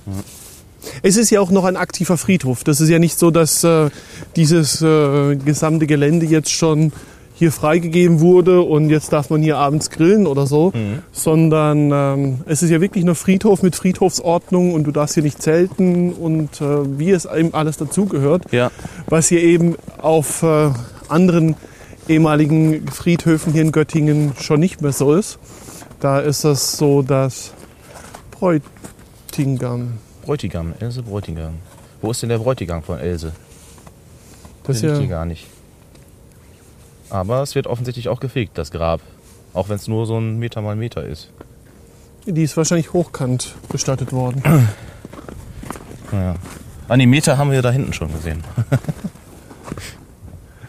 [1.03, 2.65] Es ist ja auch noch ein aktiver Friedhof.
[2.65, 3.91] Das ist ja nicht so, dass äh,
[4.37, 6.93] dieses äh, gesamte Gelände jetzt schon
[7.39, 10.73] hier freigegeben wurde und jetzt darf man hier abends grillen oder so,
[11.13, 15.43] sondern ähm, es ist ja wirklich nur Friedhof mit Friedhofsordnung und du darfst hier nicht
[15.43, 18.71] zelten und äh, wie es eben alles dazugehört Ja.
[19.07, 20.71] was hier eben auf äh,
[21.09, 21.57] anderen
[22.09, 25.39] ehemaligen Friedhöfen hier in Göttingen schon nicht mehr so ist.
[26.01, 27.53] Da ist das so, dass
[28.31, 31.55] Bräutigam, Bräutigam, Else Bräutigam.
[32.03, 33.31] Wo ist denn der Bräutigam von Else?
[34.65, 35.47] das Der liegt hier gar nicht.
[37.11, 39.01] Aber es wird offensichtlich auch gefegt, das Grab.
[39.55, 41.31] Auch wenn es nur so ein Meter mal Meter ist.
[42.27, 44.43] die ist wahrscheinlich hochkant bestattet worden.
[46.13, 46.37] Naja.
[46.87, 48.45] Ah, nee, Meter haben wir da hinten schon gesehen.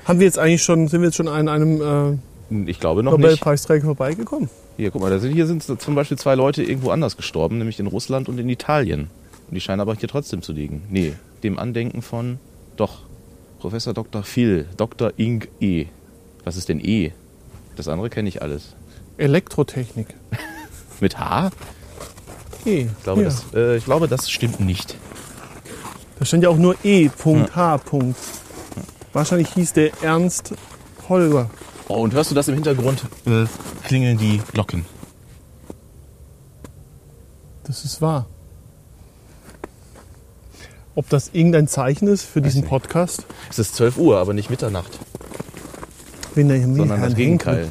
[0.05, 3.11] Haben wir jetzt eigentlich schon, sind wir jetzt schon an einem äh, Ich glaube noch
[3.11, 3.21] nicht.
[3.21, 4.49] Nobelpreisträger vorbeigekommen?
[4.77, 7.79] Hier, guck mal, da sind, hier sind zum Beispiel zwei Leute irgendwo anders gestorben, nämlich
[7.79, 9.11] in Russland und in Italien.
[9.47, 10.83] Und die scheinen aber hier trotzdem zu liegen.
[10.89, 12.39] Nee, dem Andenken von,
[12.75, 13.03] doch,
[13.59, 14.23] Professor Dr.
[14.23, 15.13] Phil, Dr.
[15.17, 15.85] Ing E.
[16.43, 17.11] Was ist denn E?
[17.75, 18.75] Das andere kenne ich alles.
[19.17, 20.07] Elektrotechnik.
[20.99, 21.51] Mit H?
[22.65, 22.81] E.
[22.81, 23.29] Ich glaube, ja.
[23.29, 24.97] das, äh, ich glaube das stimmt nicht.
[26.19, 27.79] Da stand ja auch nur E.H.
[29.13, 30.53] Wahrscheinlich hieß der Ernst
[31.07, 31.49] Holger.
[31.87, 33.05] Oh, und hörst du das im Hintergrund?
[33.25, 33.45] Äh,
[33.83, 34.85] klingeln die Glocken.
[37.63, 38.27] Das ist wahr.
[40.97, 42.63] Ob das irgendein Zeichen ist für diesen.
[42.63, 43.27] Podcast?
[43.51, 44.97] Es ist 12 Uhr, aber nicht Mitternacht,
[46.33, 47.67] Wenn der sondern das Gegenteil.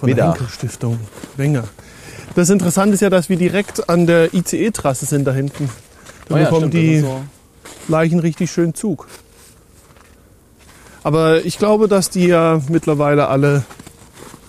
[0.00, 0.38] Von der Mittag.
[0.38, 0.98] Henkel Stiftung
[1.36, 1.64] Wenger.
[2.34, 5.68] Das Interessante ist ja, dass wir direkt an der ICE-Trasse sind da hinten.
[6.28, 7.20] Da Oh ja, bekommen stimmt, die so.
[7.88, 9.08] Leichen richtig schön Zug.
[11.02, 13.62] Aber ich glaube, dass die ja mittlerweile alle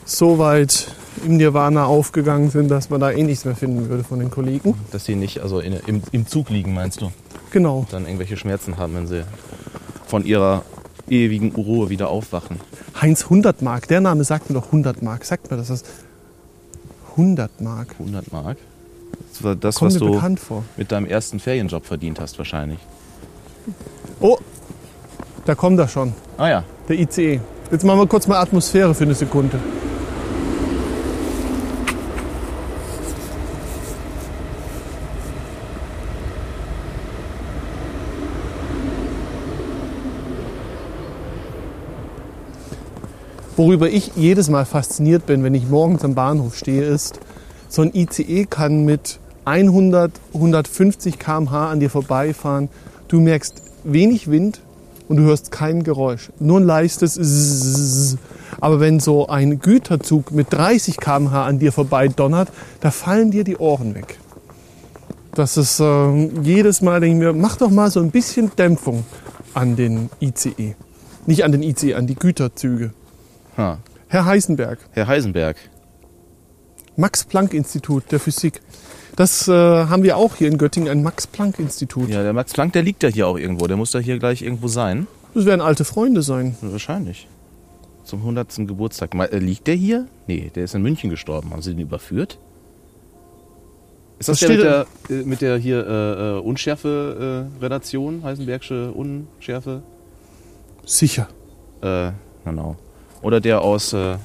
[0.06, 0.88] so weit
[1.26, 4.74] im Nirvana aufgegangen sind, dass man da eh nichts mehr finden würde von den Kollegen.
[4.92, 7.12] Dass sie nicht also in, im, im Zug liegen, meinst du?
[7.54, 7.86] Genau.
[7.92, 9.24] Dann irgendwelche Schmerzen haben, wenn sie
[10.06, 10.64] von ihrer
[11.08, 12.60] ewigen Ruhe wieder aufwachen.
[13.00, 15.24] Heinz 100 Mark, der Name sagt mir doch 100 Mark.
[15.24, 15.84] Sagt mir das was?
[17.12, 17.96] 100 Mark.
[18.00, 18.58] 100 Mark.
[19.32, 20.64] Das war das, Kommt was du bekannt vor.
[20.78, 22.80] mit deinem ersten Ferienjob verdient hast, wahrscheinlich.
[24.20, 24.38] Oh,
[25.46, 26.64] da kommt er schon, Ah ja.
[26.90, 27.40] der ICE.
[27.72, 29.60] Jetzt machen wir kurz mal Atmosphäre für eine Sekunde.
[43.64, 47.22] Worüber ich jedes Mal fasziniert bin, wenn ich morgens am Bahnhof stehe, ist,
[47.70, 52.68] so ein ICE kann mit 100, 150 km/h an dir vorbeifahren.
[53.08, 54.60] Du merkst wenig Wind
[55.08, 56.30] und du hörst kein Geräusch.
[56.40, 58.18] Nur ein leichtes Zzzz.
[58.60, 62.50] Aber wenn so ein Güterzug mit 30 km/h an dir vorbei donnert,
[62.82, 64.20] da fallen dir die Ohren weg.
[65.36, 69.06] Das ist äh, jedes Mal, denke ich mir, mach doch mal so ein bisschen Dämpfung
[69.54, 70.76] an den ICE.
[71.28, 72.92] Nicht an den ICE, an die Güterzüge.
[73.58, 73.80] Ha.
[74.08, 75.58] Herr Heisenberg, Herr Heisenberg.
[76.96, 78.62] Max-Planck-Institut der Physik.
[79.16, 82.10] Das äh, haben wir auch hier in Göttingen, ein Max-Planck-Institut.
[82.10, 83.68] Ja, der Max Planck, der liegt ja hier auch irgendwo.
[83.68, 85.08] Der muss da hier gleich irgendwo sein.
[85.34, 86.56] Das werden alte Freunde sein.
[86.62, 87.28] Wahrscheinlich.
[88.04, 88.68] Zum 100.
[88.68, 89.14] Geburtstag.
[89.14, 90.08] Mal- äh, Liegt der hier?
[90.28, 91.52] Nee, der ist in München gestorben.
[91.52, 92.38] Haben sie den überführt?
[94.20, 98.24] Ist das Was der mit der, äh, mit der hier äh, äh, Unschärfe-Redaktion?
[98.24, 99.82] Heisenbergsche Unschärfe?
[100.86, 101.28] Sicher.
[101.82, 102.12] Äh,
[102.46, 102.76] genau.
[103.24, 104.18] Oder der aus, äh,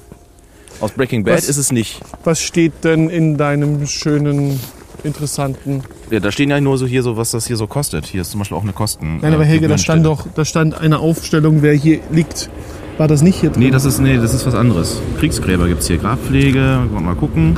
[0.81, 1.49] aus Breaking Bad Was?
[1.49, 1.99] ist es nicht.
[2.23, 4.59] Was steht denn in deinem schönen,
[5.03, 5.81] interessanten...
[6.11, 8.05] Ja, da stehen ja nur so hier so, was das hier so kostet.
[8.05, 9.19] Hier ist zum Beispiel auch eine Kosten.
[9.21, 12.49] Nein, aber äh, Helge, da stand doch, da stand eine Aufstellung, wer hier liegt.
[12.97, 13.63] War das nicht hier drin?
[13.63, 15.01] Nee, das ist, nee, das ist was anderes.
[15.19, 15.97] Kriegsgräber gibt es hier.
[15.97, 17.55] Grabpflege, wollen wir mal gucken.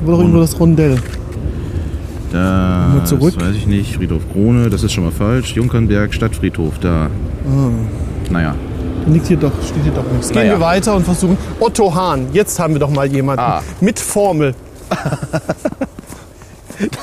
[0.00, 0.98] Da war doch irgendwo das Rondell.
[2.30, 3.34] Da, zurück.
[3.36, 3.96] Das weiß ich nicht.
[3.96, 5.56] Friedhof Krone, das ist schon mal falsch.
[5.56, 7.10] Junkernberg, Stadtfriedhof, da.
[7.48, 7.70] Ah.
[8.30, 8.54] Naja.
[9.06, 10.28] Liegt hier doch, steht hier doch nichts.
[10.28, 10.52] Gehen Naja.
[10.52, 11.36] wir weiter und versuchen.
[11.58, 13.62] Otto Hahn, jetzt haben wir doch mal jemanden Ah.
[13.80, 14.54] mit Formel.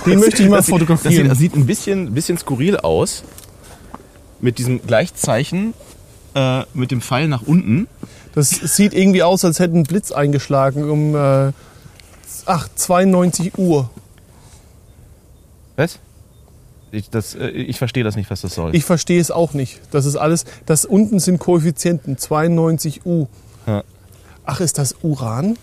[0.06, 1.30] Den möchte ich mal Das das, sieht, fotografieren.
[1.30, 3.24] das sieht ein bisschen, bisschen skurril aus.
[4.40, 5.74] Mit diesem Gleichzeichen,
[6.36, 7.88] äh, mit dem Pfeil nach unten.
[8.36, 11.52] Das sieht irgendwie aus, als hätte ein Blitz eingeschlagen um äh,
[12.46, 13.90] ach, 92 Uhr.
[15.76, 16.00] Was?
[16.98, 18.76] Ich, das, äh, ich verstehe das nicht, was das soll.
[18.76, 19.80] Ich verstehe es auch nicht.
[19.92, 20.46] Das ist alles.
[20.66, 23.28] Das unten sind Koeffizienten 92 U.
[23.68, 23.84] Ja.
[24.46, 25.60] Ach, ist das Uran?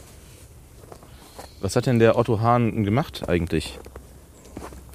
[1.61, 3.81] Was hat denn der Otto Hahn gemacht eigentlich?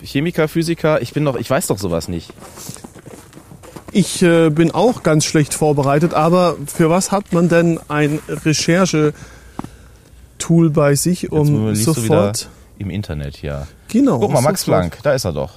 [0.01, 2.31] Chemiker, Physiker, ich bin doch, ich weiß doch sowas nicht.
[3.91, 10.69] Ich äh, bin auch ganz schlecht vorbereitet, aber für was hat man denn ein Recherche-Tool
[10.69, 12.47] bei sich, um sofort.
[12.77, 13.67] Im Internet, ja.
[13.89, 14.19] Genau.
[14.19, 14.91] Guck mal, Max sofort.
[14.91, 15.55] Planck, da ist er doch.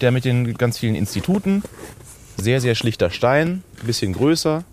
[0.00, 1.62] Der mit den ganz vielen Instituten.
[2.36, 4.64] Sehr, sehr schlichter Stein, ein bisschen größer.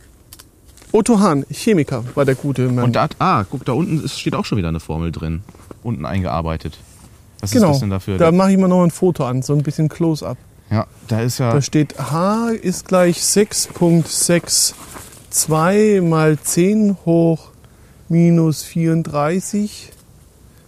[0.91, 2.85] Otto Hahn, Chemiker, war der gute Mann.
[2.85, 5.41] Und da, ah, guck, da unten ist, steht auch schon wieder eine Formel drin.
[5.83, 6.77] Unten eingearbeitet.
[7.41, 8.17] Was genau, ist das denn dafür?
[8.17, 10.37] da mache ich mal noch ein Foto an, so ein bisschen Close-up.
[10.71, 11.51] ja, da ist ja.
[11.51, 17.51] Da steht H ist gleich 6.62 mal 10 hoch
[18.09, 19.91] minus 34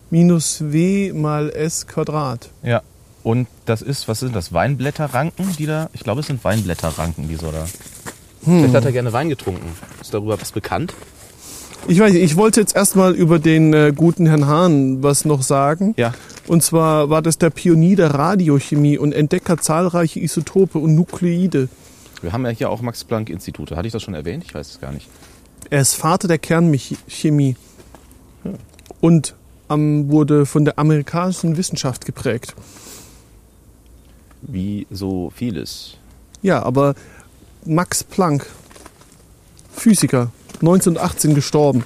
[0.10, 2.50] minus W mal S Quadrat.
[2.62, 2.82] Ja.
[3.24, 4.54] Und das ist, was sind das?
[4.54, 5.90] Weinblätterranken, die da.
[5.94, 7.66] Ich glaube, es sind Weinblätterranken, die so da.
[8.42, 9.68] Vielleicht hat er gerne Wein getrunken.
[10.00, 10.94] Ist darüber was bekannt?
[11.88, 15.42] Ich weiß nicht, ich wollte jetzt erstmal über den äh, guten Herrn Hahn was noch
[15.42, 15.94] sagen.
[15.98, 16.14] Ja.
[16.48, 21.70] Und zwar war das der Pionier der Radiochemie und Entdecker zahlreicher Isotope und Nukleide.
[22.22, 23.76] Wir haben ja hier auch Max-Planck-Institute.
[23.76, 24.44] Hatte ich das schon erwähnt?
[24.46, 25.08] Ich weiß es gar nicht.
[25.70, 27.56] Er ist Vater der Kernchemie
[29.00, 29.36] und
[29.70, 32.56] ähm, wurde von der amerikanischen Wissenschaft geprägt.
[34.42, 35.98] Wie so vieles.
[36.42, 36.96] Ja, aber
[37.66, 38.46] Max Planck,
[39.72, 41.84] Physiker, 1918 gestorben.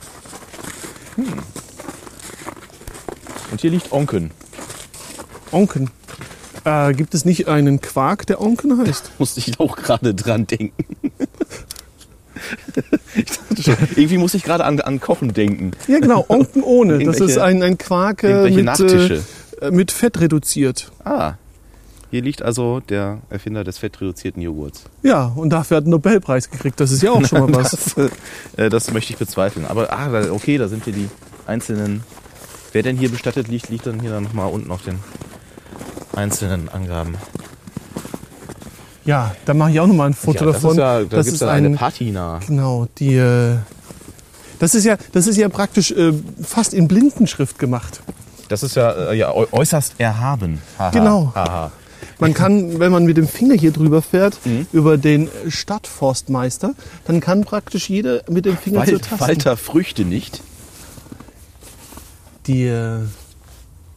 [3.52, 4.32] Und hier liegt Onken.
[5.52, 5.90] Onken.
[6.66, 9.12] Äh, gibt es nicht einen Quark, der Onken heißt?
[9.20, 10.86] Musste ich auch gerade dran denken.
[13.16, 15.72] ich dachte schon, irgendwie muss ich gerade an, an Kochen denken.
[15.88, 17.04] Ja, genau, Onken ohne.
[17.04, 19.24] Das ist ein, ein Quark äh, mit, Nachtische.
[19.62, 20.92] äh, mit Fett reduziert.
[21.04, 21.34] Ah,
[22.14, 24.84] hier liegt also der Erfinder des fettreduzierten Joghurts.
[25.02, 26.80] Ja, und dafür hat er einen Nobelpreis gekriegt.
[26.80, 27.72] Das ist ja auch schon mal was.
[27.72, 28.12] Das,
[28.56, 29.66] äh, das möchte ich bezweifeln.
[29.66, 31.10] Aber ah, okay, da sind hier die
[31.48, 32.04] einzelnen.
[32.72, 35.00] Wer denn hier bestattet liegt, liegt dann hier dann nochmal unten auf den
[36.16, 37.16] einzelnen Angaben.
[39.06, 40.72] Ja, da mache ich auch noch mal ein Foto ja, das davon.
[40.74, 42.40] Ist ja, da das gibt ist ein, eine Patina.
[42.46, 43.16] Genau, die.
[43.16, 43.56] Äh,
[44.60, 48.04] das ist ja, das ist ja praktisch äh, fast in Blindenschrift gemacht.
[48.50, 50.62] Das ist ja, äh, ja äu- äußerst erhaben.
[50.78, 50.92] Haha.
[50.92, 51.32] Genau.
[51.34, 51.72] Haha.
[52.20, 54.68] Man kann, wenn man mit dem Finger hier drüber fährt, Mhm.
[54.74, 56.74] über den Stadtforstmeister,
[57.06, 59.20] dann kann praktisch jeder mit dem Finger zur Wal Taste.
[59.28, 60.42] Walter Früchte nicht.
[62.48, 63.00] Die, äh,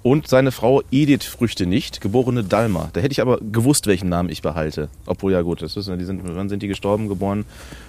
[0.03, 2.91] Und seine Frau Edith Früchte nicht, geborene Dalma.
[2.93, 4.89] Da hätte ich aber gewusst, welchen Namen ich behalte.
[5.05, 7.09] Obwohl, ja gut, das ist, die sind, wann sind die gestorben?
[7.09, 7.45] Geboren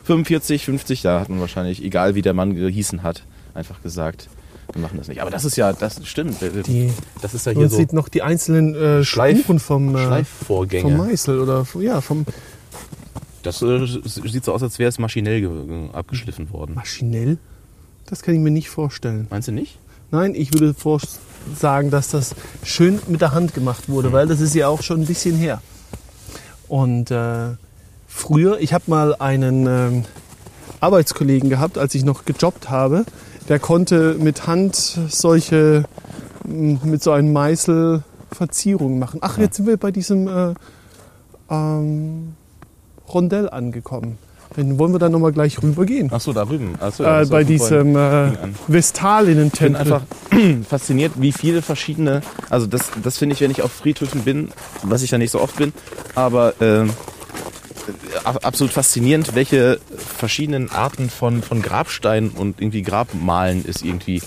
[0.05, 3.21] 45, 50, da hat man wahrscheinlich, egal wie der Mann gehießen hat,
[3.53, 4.29] einfach gesagt,
[4.73, 5.21] wir machen das nicht.
[5.21, 6.37] Aber das ist ja, das stimmt.
[6.67, 9.95] die, das ist ja man hier so sieht noch die einzelnen äh, Schleif- Spuren vom,
[9.95, 10.81] äh, Schleifvorgänge.
[10.83, 12.25] vom Meißel oder ja, vom
[13.43, 16.75] Das äh, sieht so aus, als wäre es maschinell ge- abgeschliffen worden.
[16.75, 17.37] Maschinell.
[18.05, 19.27] Das kann ich mir nicht vorstellen.
[19.29, 19.77] Meinst du nicht?
[20.11, 20.73] Nein, ich würde
[21.55, 25.01] sagen, dass das schön mit der Hand gemacht wurde, weil das ist ja auch schon
[25.01, 25.61] ein bisschen her.
[26.67, 27.55] Und äh,
[28.07, 30.05] früher, ich habe mal einen ähm,
[30.79, 33.05] Arbeitskollegen gehabt, als ich noch gejobbt habe,
[33.49, 35.85] der konnte mit Hand solche,
[36.45, 39.19] mit so einem Meißel Verzierungen machen.
[39.23, 40.53] Ach, jetzt sind wir bei diesem äh,
[41.49, 42.35] ähm,
[43.13, 44.17] Rondell angekommen.
[44.55, 46.09] Dann wollen wir da nochmal gleich rübergehen.
[46.11, 46.75] Ach so, da drüben.
[46.79, 48.33] Ach so, Äh, das bei diesem äh, an.
[48.33, 49.75] Ich bin Vestalinnen-Tempel.
[49.81, 50.01] einfach
[50.67, 54.49] fasziniert, wie viele verschiedene, also das, das finde ich, wenn ich auf Friedhöfen bin,
[54.83, 55.73] was ich ja nicht so oft bin,
[56.15, 56.89] aber ab-
[58.35, 64.21] absolut faszinierend, welche verschiedenen Arten von, von Grabsteinen und irgendwie Grabmalen es irgendwie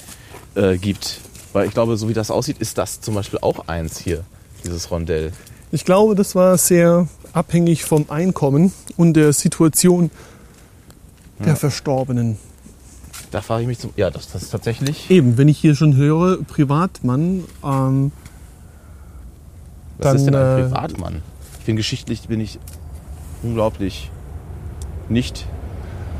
[0.55, 1.21] äh, gibt.
[1.53, 4.25] Weil ich glaube, so wie das aussieht, ist das zum Beispiel auch eins hier,
[4.65, 5.33] dieses Rondell.
[5.73, 10.11] Ich glaube, das war sehr abhängig vom Einkommen und der Situation
[11.45, 12.39] der Verstorbenen.
[13.31, 13.93] Da frage ich mich zum.
[13.97, 15.11] Ja, das, das ist tatsächlich.
[15.11, 18.13] Eben, wenn ich hier schon höre, Privatmann, ähm,
[19.99, 21.23] Was Dann, ist denn ein äh, Privatmann?
[21.61, 22.59] Ich bin geschichtlich bin ich
[23.43, 24.11] unglaublich
[25.09, 25.47] nicht.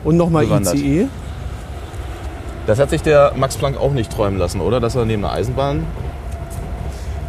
[0.05, 0.45] und nochmal.
[0.45, 1.07] ICE.
[2.67, 4.81] Das hat sich der Max Planck auch nicht träumen lassen, oder?
[4.81, 5.85] Dass er neben einer Eisenbahn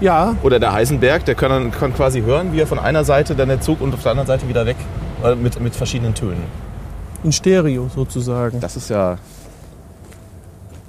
[0.02, 3.48] Ja, oder der Heisenberg, der kann, kann quasi hören, wie er von einer Seite dann
[3.50, 4.78] der Zug und auf der anderen Seite wieder weg
[5.24, 6.44] äh, mit, mit verschiedenen Tönen.
[7.24, 8.60] in Stereo sozusagen.
[8.60, 9.18] Das ist ja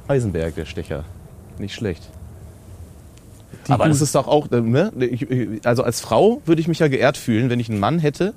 [0.09, 1.05] Heisenberg, der Stecher.
[1.59, 2.03] Nicht schlecht.
[3.69, 4.91] Die Aber das ist doch auch, ne?
[5.65, 8.35] Also als Frau würde ich mich ja geehrt fühlen, wenn ich einen Mann hätte,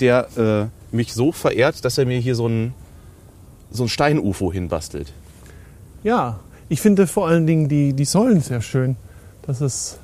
[0.00, 2.74] der äh, mich so verehrt, dass er mir hier so ein,
[3.70, 5.12] so ein Stein-UFO hinbastelt.
[6.02, 8.96] Ja, ich finde vor allen Dingen die, die Säulen sehr schön.
[9.46, 9.98] Das ist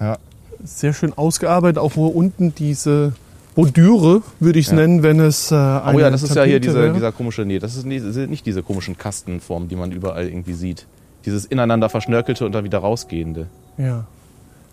[0.00, 0.18] Ja.
[0.64, 3.12] sehr schön ausgearbeitet, auch wo unten diese
[3.54, 4.78] Bordüre, würde ich es Ja.
[4.78, 7.44] nennen, wenn es äh, eine Oh ja, das ist ja hier Tapete diese, dieser komische,
[7.44, 10.86] nee, das ist nie- sind nicht diese komischen Kastenformen, die man überall irgendwie sieht.
[11.24, 13.46] Dieses ineinander verschnörkelte und dann wieder rausgehende.
[13.78, 14.04] Ja,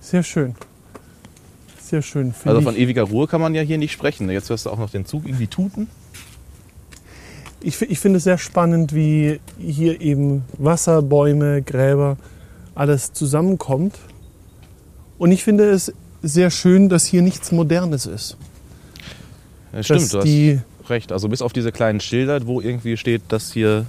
[0.02, 0.56] sehr schön.
[1.92, 2.32] Sehr schön.
[2.32, 2.82] finde Also von ich.
[2.84, 4.30] ewiger Ruhe kann man ja hier nicht sprechen.
[4.30, 5.88] Jetzt hörst du auch noch den Zug irgendwie tuten.
[7.62, 12.16] Ich, ich finde es sehr spannend, wie hier eben Wasser, Bäume, Gräber,
[12.76, 14.00] alles zusammenkommt.
[15.18, 15.92] Und ich finde es
[16.24, 18.38] sehr schön, dass hier nichts Modernes ist.
[19.74, 21.12] Ja, stimmt, du hast recht.
[21.12, 23.86] Also bis auf diese kleinen Schilder, wo irgendwie steht, dass hier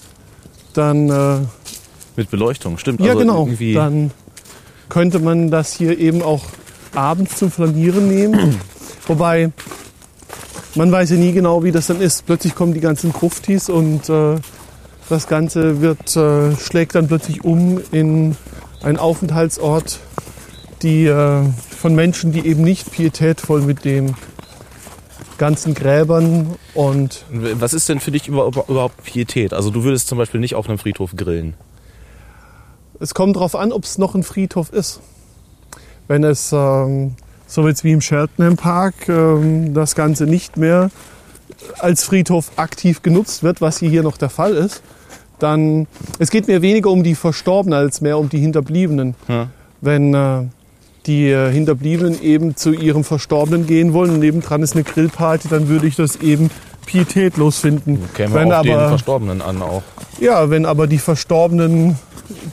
[0.74, 1.38] dann äh,
[2.16, 2.98] Mit Beleuchtung, stimmt.
[2.98, 4.10] ja also genau, Irgendwie, dann
[4.88, 6.42] könnte man das hier eben auch
[6.92, 8.58] abends zum Flanieren nehmen.
[9.06, 9.52] Wobei
[10.76, 12.26] man weiß ja nie genau, wie das dann ist.
[12.26, 14.36] Plötzlich kommen die ganzen Gruftis und äh,
[15.08, 18.36] das Ganze wird, äh, schlägt dann plötzlich um in
[18.82, 19.98] einen Aufenthaltsort,
[20.82, 21.42] die äh,
[21.76, 24.14] von Menschen, die eben nicht pietätvoll mit dem
[25.38, 29.52] ganzen Gräbern und Was ist denn für dich über, über, überhaupt Pietät?
[29.52, 31.54] Also du würdest zum Beispiel nicht auf einem Friedhof grillen.
[33.00, 35.00] Es kommt darauf an, ob es noch ein Friedhof ist.
[36.08, 40.90] Wenn es ähm, so jetzt wie im Cheltenham Park ähm, das Ganze nicht mehr
[41.78, 44.82] als Friedhof aktiv genutzt wird, was hier noch der Fall ist,
[45.38, 45.86] dann
[46.18, 49.14] es geht mir weniger um die Verstorbenen als mehr um die Hinterbliebenen.
[49.28, 49.48] Ja.
[49.80, 50.42] Wenn äh,
[51.06, 55.68] die äh, Hinterbliebenen eben zu ihrem Verstorbenen gehen wollen und nebendran ist eine Grillparty, dann
[55.68, 56.50] würde ich das eben
[56.84, 58.02] pietätlos finden.
[58.14, 59.82] Käme Wenn auf den aber- Verstorbenen an auch.
[60.20, 61.98] ja, wenn aber die Verstorbenen,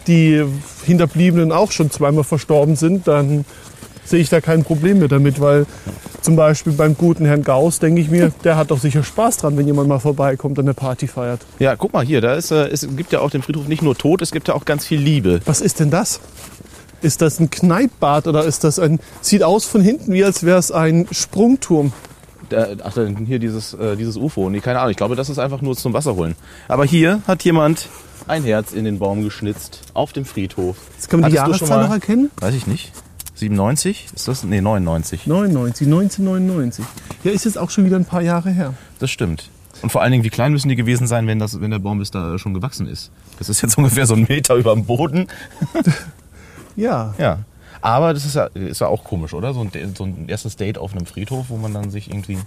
[0.07, 0.43] die
[0.85, 3.45] Hinterbliebenen auch schon zweimal verstorben sind, dann
[4.05, 5.65] sehe ich da kein Problem mehr damit, weil
[6.21, 9.57] zum Beispiel beim guten Herrn Gauss denke ich mir, der hat doch sicher Spaß dran,
[9.57, 11.41] wenn jemand mal vorbeikommt und eine Party feiert.
[11.59, 13.97] Ja, guck mal hier, da ist, äh, es gibt ja auf dem Friedhof nicht nur
[13.97, 15.41] Tod, es gibt ja auch ganz viel Liebe.
[15.45, 16.19] Was ist denn das?
[17.01, 20.57] Ist das ein Kneippbad oder ist das ein, sieht aus von hinten wie als wäre
[20.57, 21.91] es ein Sprungturm.
[22.49, 24.49] Da, ach, dann hier dieses, äh, dieses UFO.
[24.49, 24.91] Nee, keine Ahnung.
[24.91, 26.35] Ich glaube, das ist einfach nur zum Wasser holen.
[26.67, 27.89] Aber hier hat jemand
[28.27, 29.81] ein Herz in den Baum geschnitzt.
[29.93, 30.77] Auf dem Friedhof.
[30.95, 32.31] Jetzt kann man die Jahreszahl noch erkennen?
[32.39, 32.91] Weiß ich nicht.
[33.43, 34.07] 97?
[34.15, 34.43] Ist das?
[34.43, 35.27] Nee, 99.
[35.27, 36.85] 99, 1999.
[37.23, 38.73] Ja, ist jetzt auch schon wieder ein paar Jahre her.
[38.99, 39.49] Das stimmt.
[39.81, 41.99] Und vor allen Dingen, wie klein müssen die gewesen sein, wenn, das, wenn der Baum
[41.99, 43.11] bis da schon gewachsen ist?
[43.37, 45.27] Das ist jetzt ungefähr so ein Meter über dem Boden.
[46.75, 47.39] Ja, Ja.
[47.81, 49.53] Aber das ist ja, ist ja auch komisch, oder?
[49.53, 52.37] So ein, so ein erstes Date auf einem Friedhof, wo man dann sich irgendwie.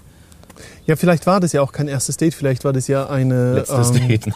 [0.86, 3.54] Ja, vielleicht war das ja auch kein erstes Date, vielleicht war das ja eine.
[3.54, 4.26] Letztes ähm, Date.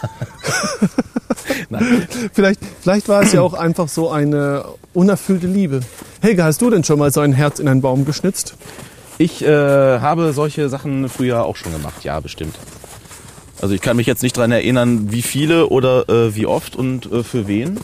[2.32, 5.80] Vielleicht, vielleicht war es ja auch einfach so eine unerfüllte Liebe.
[6.20, 8.54] Helga, hast du denn schon mal so ein Herz in einen Baum geschnitzt?
[9.18, 12.56] Ich äh, habe solche Sachen früher auch schon gemacht, ja, bestimmt.
[13.60, 17.10] Also ich kann mich jetzt nicht daran erinnern, wie viele oder äh, wie oft und
[17.12, 17.78] äh, für wen.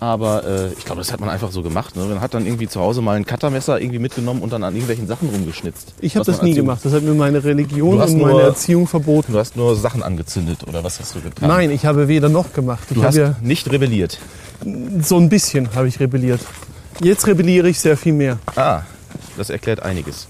[0.00, 1.94] Aber äh, ich glaube, das hat man einfach so gemacht.
[1.94, 2.04] Ne?
[2.06, 5.06] Man hat dann irgendwie zu Hause mal ein Cuttermesser irgendwie mitgenommen und dann an irgendwelchen
[5.06, 5.92] Sachen rumgeschnitzt.
[6.00, 6.80] Ich habe das nie gemacht.
[6.84, 9.32] Das hat mir meine Religion und meine nur- Erziehung verboten.
[9.34, 11.48] Du hast nur Sachen angezündet oder was hast du getan?
[11.48, 12.84] Nein, ich habe weder noch gemacht.
[12.90, 14.18] Ich Du hast habe nicht rebelliert.
[14.64, 16.40] ja, so ein bisschen habe ich rebelliert.
[17.02, 18.38] Jetzt rebelliere ich sehr viel mehr.
[18.56, 18.82] Ah,
[19.36, 20.28] das erklärt einiges.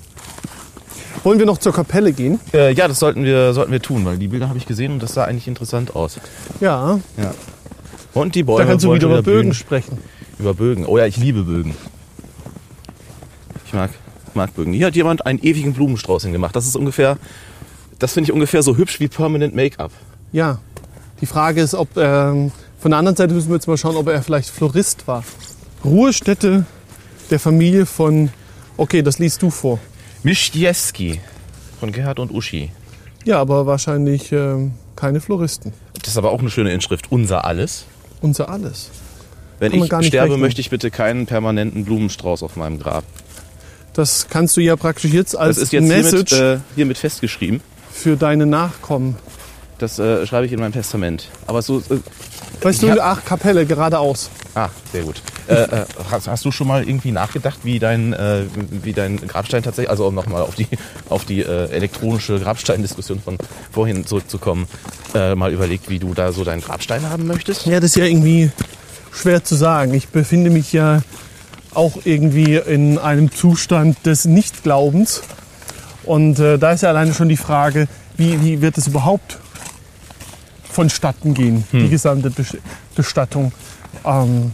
[1.22, 2.40] Wollen wir noch zur Kapelle gehen?
[2.52, 5.02] Äh, ja, das sollten wir, sollten wir tun, weil die Bilder habe ich gesehen und
[5.02, 6.16] das sah eigentlich interessant aus.
[6.60, 7.34] Ja, Ja.
[8.14, 9.98] Und die Bäume da kannst du wieder über Bögen sprechen.
[10.38, 10.86] Über Bögen.
[10.86, 11.74] Oh ja, ich liebe Bögen.
[13.66, 13.90] Ich mag,
[14.34, 14.72] mag Bögen.
[14.72, 16.56] Hier hat jemand einen ewigen Blumenstrauß hingemacht.
[16.56, 17.18] Das ist ungefähr,
[17.98, 19.92] das finde ich ungefähr so hübsch wie Permanent Make-up.
[20.32, 20.58] Ja,
[21.20, 24.08] die Frage ist, ob ähm, von der anderen Seite müssen wir jetzt mal schauen, ob
[24.08, 25.22] er vielleicht Florist war.
[25.84, 26.64] Ruhestätte
[27.30, 28.30] der Familie von,
[28.76, 29.78] okay, das liest du vor.
[30.22, 31.20] Mischieski
[31.78, 32.72] von Gerhard und Uschi.
[33.24, 35.72] Ja, aber wahrscheinlich ähm, keine Floristen.
[35.94, 37.12] Das ist aber auch eine schöne Inschrift.
[37.12, 37.84] Unser alles.
[38.20, 38.90] Unser alles.
[39.58, 40.40] Wenn ich sterbe, rechnen.
[40.40, 43.04] möchte ich bitte keinen permanenten Blumenstrauß auf meinem Grab.
[43.92, 47.60] Das kannst du ja praktisch jetzt als Das ist jetzt Message hiermit, äh, hiermit festgeschrieben.
[47.92, 49.16] für deine Nachkommen.
[49.78, 51.28] Das äh, schreibe ich in meinem Testament.
[51.46, 51.82] Aber so.
[52.62, 54.30] Weißt du, ach, Kapelle, geradeaus.
[54.54, 55.22] ah, sehr gut.
[55.48, 59.62] Äh, äh, hast, hast du schon mal irgendwie nachgedacht, wie dein, äh, wie dein Grabstein
[59.62, 60.68] tatsächlich, also um nochmal auf die,
[61.08, 63.36] auf die äh, elektronische Grabsteindiskussion von
[63.72, 64.68] vorhin zurückzukommen,
[65.14, 67.66] äh, mal überlegt, wie du da so deinen Grabstein haben möchtest?
[67.66, 68.50] Ja, das ist ja irgendwie
[69.12, 69.92] schwer zu sagen.
[69.94, 71.02] Ich befinde mich ja
[71.74, 75.22] auch irgendwie in einem Zustand des Nichtglaubens.
[76.04, 79.38] Und äh, da ist ja alleine schon die Frage, wie, wie wird es überhaupt
[80.70, 82.32] vonstatten gehen, die gesamte
[82.94, 83.52] Bestattung.
[84.04, 84.52] Ähm,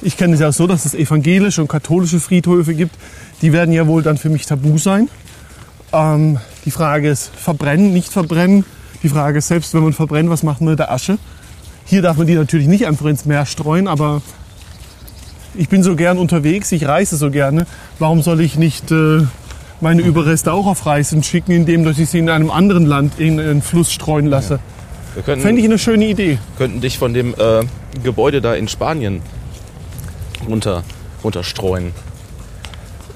[0.00, 2.94] ich kenne es ja auch so, dass es evangelische und katholische Friedhöfe gibt.
[3.40, 5.08] Die werden ja wohl dann für mich tabu sein.
[5.92, 8.64] Ähm, die Frage ist, verbrennen, nicht verbrennen.
[9.02, 11.18] Die Frage ist selbst, wenn man verbrennt, was macht man mit der Asche?
[11.84, 14.22] Hier darf man die natürlich nicht einfach ins Meer streuen, aber
[15.54, 17.66] ich bin so gern unterwegs, ich reise so gerne.
[17.98, 19.22] Warum soll ich nicht äh,
[19.80, 23.38] meine Überreste auch auf Reisen schicken, indem dass ich sie in einem anderen Land in
[23.38, 24.60] einen Fluss streuen lasse?
[25.14, 26.38] Wir könnten, Fände ich eine schöne Idee.
[26.58, 27.64] könnten dich von dem äh,
[28.02, 29.20] Gebäude da in Spanien
[30.48, 30.84] runter,
[31.22, 31.92] runterstreuen.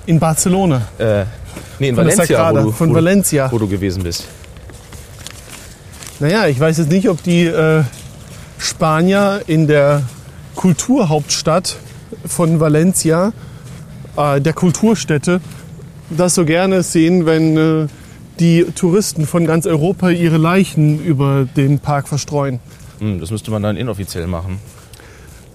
[0.07, 0.89] In Barcelona.
[0.99, 1.25] Äh,
[1.79, 3.51] nee, in Von Valencia, wo du, von wo, Valencia.
[3.51, 4.25] wo du gewesen bist.
[6.21, 7.83] Naja, ich weiß jetzt nicht, ob die äh,
[8.59, 10.03] Spanier in der
[10.55, 11.77] Kulturhauptstadt
[12.27, 13.33] von Valencia,
[14.17, 15.41] äh, der Kulturstätte,
[16.11, 17.87] das so gerne sehen, wenn äh,
[18.41, 22.61] die Touristen von ganz Europa ihre Leichen über den Park verstreuen.
[22.99, 24.61] Hm, das müsste man dann inoffiziell machen.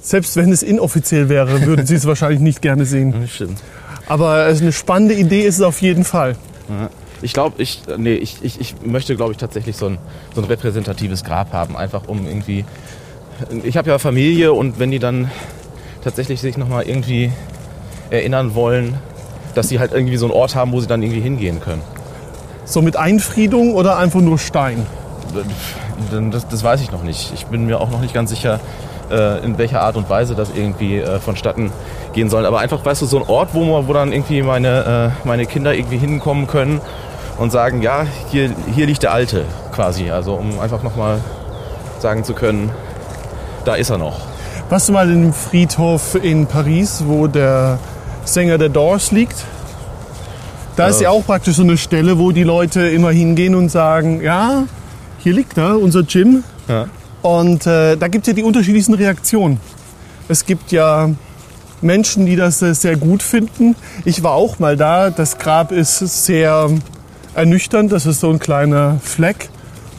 [0.02, 3.14] Selbst wenn es inoffiziell wäre, würden sie es wahrscheinlich nicht gerne sehen.
[3.22, 3.62] Das stimmt.
[4.08, 6.36] Aber es ist eine spannende Idee ist es auf jeden Fall.
[6.70, 6.90] Ja.
[7.22, 10.00] Ich glaube, ich, nee, ich, ich, ich möchte, glaube ich, tatsächlich so ein,
[10.34, 12.66] so ein repräsentatives Grab haben, einfach um irgendwie.
[13.64, 15.30] Ich habe ja Familie und wenn die dann
[16.04, 17.32] tatsächlich sich nochmal irgendwie
[18.10, 18.96] erinnern wollen,
[19.54, 21.82] dass sie halt irgendwie so einen Ort haben, wo sie dann irgendwie hingehen können.
[22.66, 24.86] So mit Einfriedung oder einfach nur Stein.
[26.32, 27.34] Das, das weiß ich noch nicht.
[27.34, 28.59] Ich bin mir auch noch nicht ganz sicher,
[29.09, 31.72] äh, in welcher Art und Weise das irgendwie äh, vonstatten
[32.14, 32.45] gehen soll.
[32.45, 35.45] Aber einfach, weißt du, so ein Ort, wo, man, wo dann irgendwie meine, äh, meine
[35.45, 36.82] Kinder irgendwie hinkommen können
[37.38, 40.12] und sagen, ja, hier, hier liegt der Alte quasi.
[40.12, 41.20] Also um einfach nochmal
[41.99, 42.72] sagen zu können,
[43.66, 44.20] da ist er noch.
[44.70, 47.78] Warst du mal in dem Friedhof in Paris, wo der
[48.24, 49.43] Sänger der Doors liegt?
[50.76, 54.22] Da ist ja auch praktisch so eine Stelle, wo die Leute immer hingehen und sagen,
[54.22, 54.64] ja,
[55.20, 56.44] hier liegt er, unser Jim.
[56.68, 56.88] Ja.
[57.22, 59.60] Und äh, da gibt es ja die unterschiedlichsten Reaktionen.
[60.28, 61.10] Es gibt ja
[61.82, 63.76] Menschen, die das äh, sehr gut finden.
[64.06, 65.10] Ich war auch mal da.
[65.10, 66.70] Das Grab ist sehr
[67.36, 67.92] ernüchternd.
[67.92, 69.50] Das ist so ein kleiner Fleck.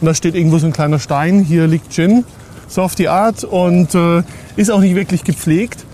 [0.00, 1.40] Und da steht irgendwo so ein kleiner Stein.
[1.40, 2.24] Hier liegt Jim.
[2.66, 3.44] So auf die Art.
[3.44, 4.22] Und äh,
[4.56, 5.84] ist auch nicht wirklich gepflegt.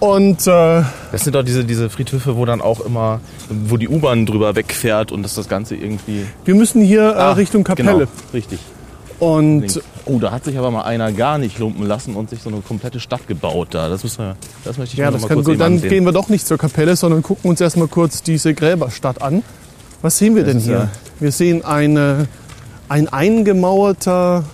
[0.00, 0.82] Und äh,
[1.12, 5.12] Das sind doch diese, diese Friedhöfe, wo dann auch immer, wo die U-Bahn drüber wegfährt
[5.12, 6.26] und dass das Ganze irgendwie...
[6.44, 7.92] wir müssen hier äh, Ah, Richtung Kapelle.
[7.92, 8.58] Genau, richtig.
[9.18, 12.50] Und Oh, da hat sich aber mal einer gar nicht lumpen lassen und sich so
[12.50, 13.88] eine komplette Stadt gebaut da.
[13.88, 15.88] Das, müssen wir, das möchte ich ja, mir das noch mal kurz eben Dann ansehen.
[15.88, 19.42] gehen wir doch nicht zur Kapelle, sondern gucken uns erstmal kurz diese Gräberstadt an.
[20.02, 20.72] Was sehen wir Das denn hier?
[20.74, 20.88] ja-
[21.20, 22.26] Wir sehen eine,
[22.90, 24.44] ein eingemauerter.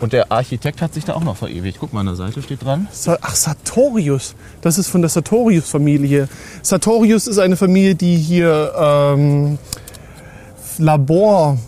[0.00, 1.76] Und der Architekt hat sich da auch noch verewigt.
[1.78, 2.88] Guck mal, an der Seite steht dran.
[2.90, 4.34] Sa- Ach, Sartorius.
[4.62, 6.28] Das ist von der Sartorius-Familie.
[6.62, 9.58] Sartorius ist eine Familie, die hier ähm,
[10.78, 11.58] Labor.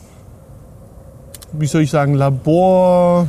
[1.53, 2.15] Wie soll ich sagen?
[2.15, 3.29] Laborgüter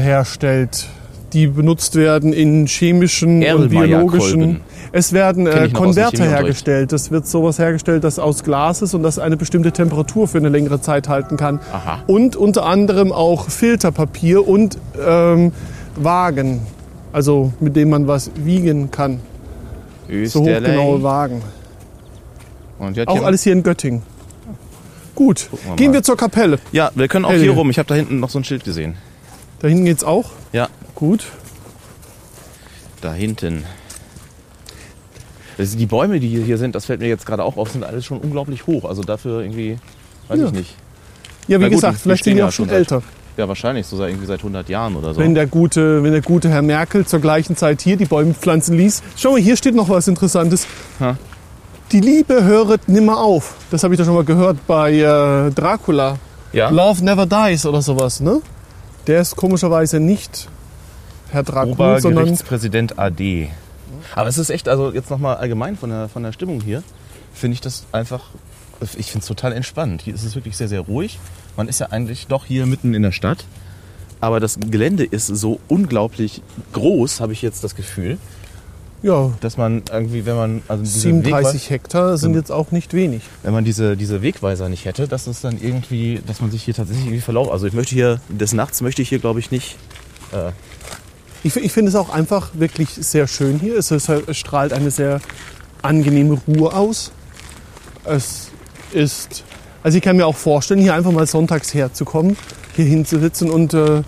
[0.00, 0.88] herstellt,
[1.34, 4.60] die benutzt werden in chemischen und biologischen.
[4.92, 6.92] Es werden äh, Konverter hergestellt.
[6.92, 10.48] Es wird sowas hergestellt, das aus Glas ist und das eine bestimmte Temperatur für eine
[10.48, 11.58] längere Zeit halten kann.
[11.72, 12.04] Aha.
[12.06, 15.50] Und unter anderem auch Filterpapier und ähm,
[15.96, 16.60] Wagen,
[17.12, 19.18] also mit dem man was wiegen kann.
[20.24, 21.42] So hochgenaue Wagen.
[23.06, 24.02] Auch alles hier in Göttingen.
[25.16, 26.58] Gut, wir gehen wir zur Kapelle.
[26.72, 27.44] Ja, wir können auch Helge.
[27.44, 27.70] hier rum.
[27.70, 28.94] Ich habe da hinten noch so ein Schild gesehen.
[29.60, 30.30] Da hinten geht's auch.
[30.52, 31.24] Ja, Gut.
[33.00, 33.64] da hinten.
[35.58, 38.04] Sind die Bäume, die hier sind, das fällt mir jetzt gerade auch auf, sind alles
[38.04, 38.84] schon unglaublich hoch.
[38.86, 39.78] Also dafür irgendwie,
[40.28, 40.46] weiß Ja.
[40.46, 40.74] ich nicht.
[41.46, 43.02] Ja, wie gut, gesagt, vielleicht sind die auch schon schon seit- älter.
[43.36, 45.20] Ja, wahrscheinlich so seit, irgendwie seit 100 Jahren oder so.
[45.20, 48.76] Wenn der, gute, wenn der gute Herr Merkel zur gleichen Zeit hier die Bäume pflanzen
[48.76, 49.02] ließ.
[49.16, 50.66] Schau mal, hier steht noch was Interessantes.
[51.00, 51.16] Ha.
[51.92, 53.54] Die Liebe höret nimmer auf.
[53.70, 56.16] Das habe ich doch schon mal gehört bei äh, Dracula.
[56.52, 56.70] ja?
[56.70, 58.40] Love never dies oder sowas, ne?
[59.08, 60.48] Der ist komischerweise nicht
[61.34, 63.50] Herr Dracula, sondern Obergerichtspräsident AD.
[64.14, 66.82] Aber es ist echt, also jetzt nochmal allgemein von der, von der Stimmung hier,
[67.32, 68.22] finde ich das einfach,
[68.96, 70.02] ich finde es total entspannt.
[70.02, 71.18] Hier ist es wirklich sehr, sehr ruhig.
[71.56, 73.44] Man ist ja eigentlich doch hier mitten in der Stadt.
[74.20, 78.18] Aber das Gelände ist so unglaublich groß, habe ich jetzt das Gefühl,
[79.04, 83.22] ja, dass man irgendwie, wenn man also diese 37 Hektar sind jetzt auch nicht wenig.
[83.42, 86.72] wenn man diese, diese Wegweiser nicht hätte, dass es dann irgendwie, dass man sich hier
[86.72, 87.50] tatsächlich irgendwie verlauft.
[87.50, 89.76] Also ich möchte hier, des Nachts möchte ich hier, glaube ich, nicht.
[90.32, 90.52] Äh,
[91.44, 93.76] Ich, ich finde es auch einfach wirklich sehr schön hier.
[93.78, 95.20] Es, ist, es strahlt eine sehr
[95.82, 97.12] angenehme Ruhe aus.
[98.04, 98.48] Es
[98.92, 99.44] ist,
[99.82, 102.36] also ich kann mir auch vorstellen, hier einfach mal sonntags herzukommen,
[102.74, 104.02] hier hinzusitzen und äh,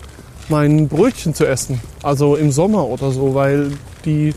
[0.49, 1.79] mein Brötchen zu essen.
[2.03, 3.71] Also im Sommer oder so, weil
[4.05, 4.33] die,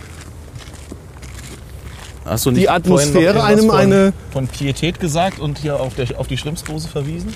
[2.24, 5.80] hast du Die nicht Atmosphäre noch irgendwas einem eine- von, von Pietät gesagt und hier
[5.80, 7.32] auf, der, auf die Schrimpsdose verwiesen?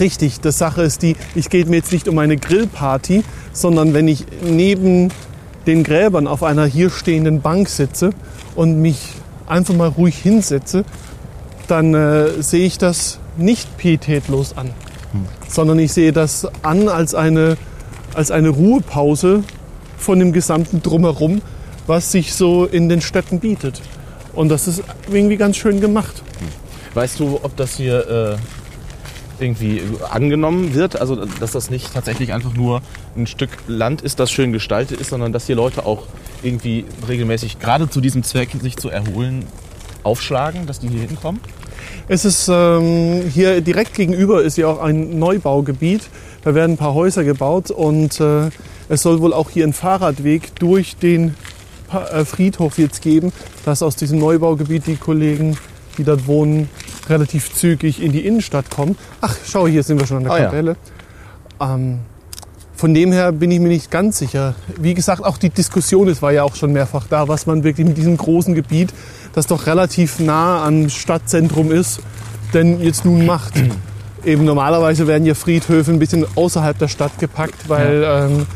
[0.00, 4.08] Richtig, das Sache ist die, ich gehe mir jetzt nicht um eine Grillparty, sondern wenn
[4.08, 5.10] ich neben
[5.66, 8.10] den Gräbern auf einer hier stehenden Bank sitze
[8.54, 9.14] und mich
[9.46, 10.84] einfach mal ruhig hinsetze,
[11.68, 14.70] dann äh, sehe ich das nicht pietätlos an,
[15.48, 17.56] sondern ich sehe das an als eine,
[18.14, 19.44] als eine Ruhepause
[19.96, 21.42] von dem gesamten Drumherum,
[21.86, 23.80] was sich so in den Städten bietet.
[24.34, 26.22] Und das ist irgendwie ganz schön gemacht.
[26.94, 28.36] Weißt du, ob das hier, äh,
[29.40, 31.00] irgendwie angenommen wird.
[31.00, 32.82] Also dass das nicht tatsächlich einfach nur
[33.16, 36.04] ein Stück Land ist, das schön gestaltet ist, sondern dass hier Leute auch
[36.42, 39.44] irgendwie regelmäßig gerade zu diesem Zweck sich zu erholen
[40.02, 41.40] aufschlagen, dass die hier hinkommen.
[42.08, 46.02] Es ist ähm, hier direkt gegenüber ist ja auch ein Neubaugebiet.
[46.42, 48.50] Da werden ein paar Häuser gebaut und äh,
[48.88, 51.34] es soll wohl auch hier einen Fahrradweg durch den
[51.88, 53.32] Pa- äh, Friedhof jetzt geben,
[53.64, 55.58] dass aus diesem Neubaugebiet die Kollegen,
[55.98, 56.70] die dort wohnen,
[57.10, 58.96] relativ zügig in die Innenstadt kommen.
[59.20, 60.44] Ach, schau, hier sind wir schon an der Ah, ja.
[60.46, 60.76] Kapelle.
[61.60, 61.98] Ähm,
[62.74, 64.54] von dem her bin ich mir nicht ganz sicher.
[64.80, 67.86] Wie gesagt, auch die Diskussion, es war ja auch schon mehrfach da, was man wirklich
[67.86, 68.92] mit diesem großen Gebiet,
[69.34, 72.00] das doch relativ nah am Stadtzentrum ist,
[72.54, 73.54] denn jetzt nun macht.
[74.24, 78.46] Eben normalerweise werden ja Friedhöfe ein bisschen außerhalb der Stadt gepackt, weil ähm,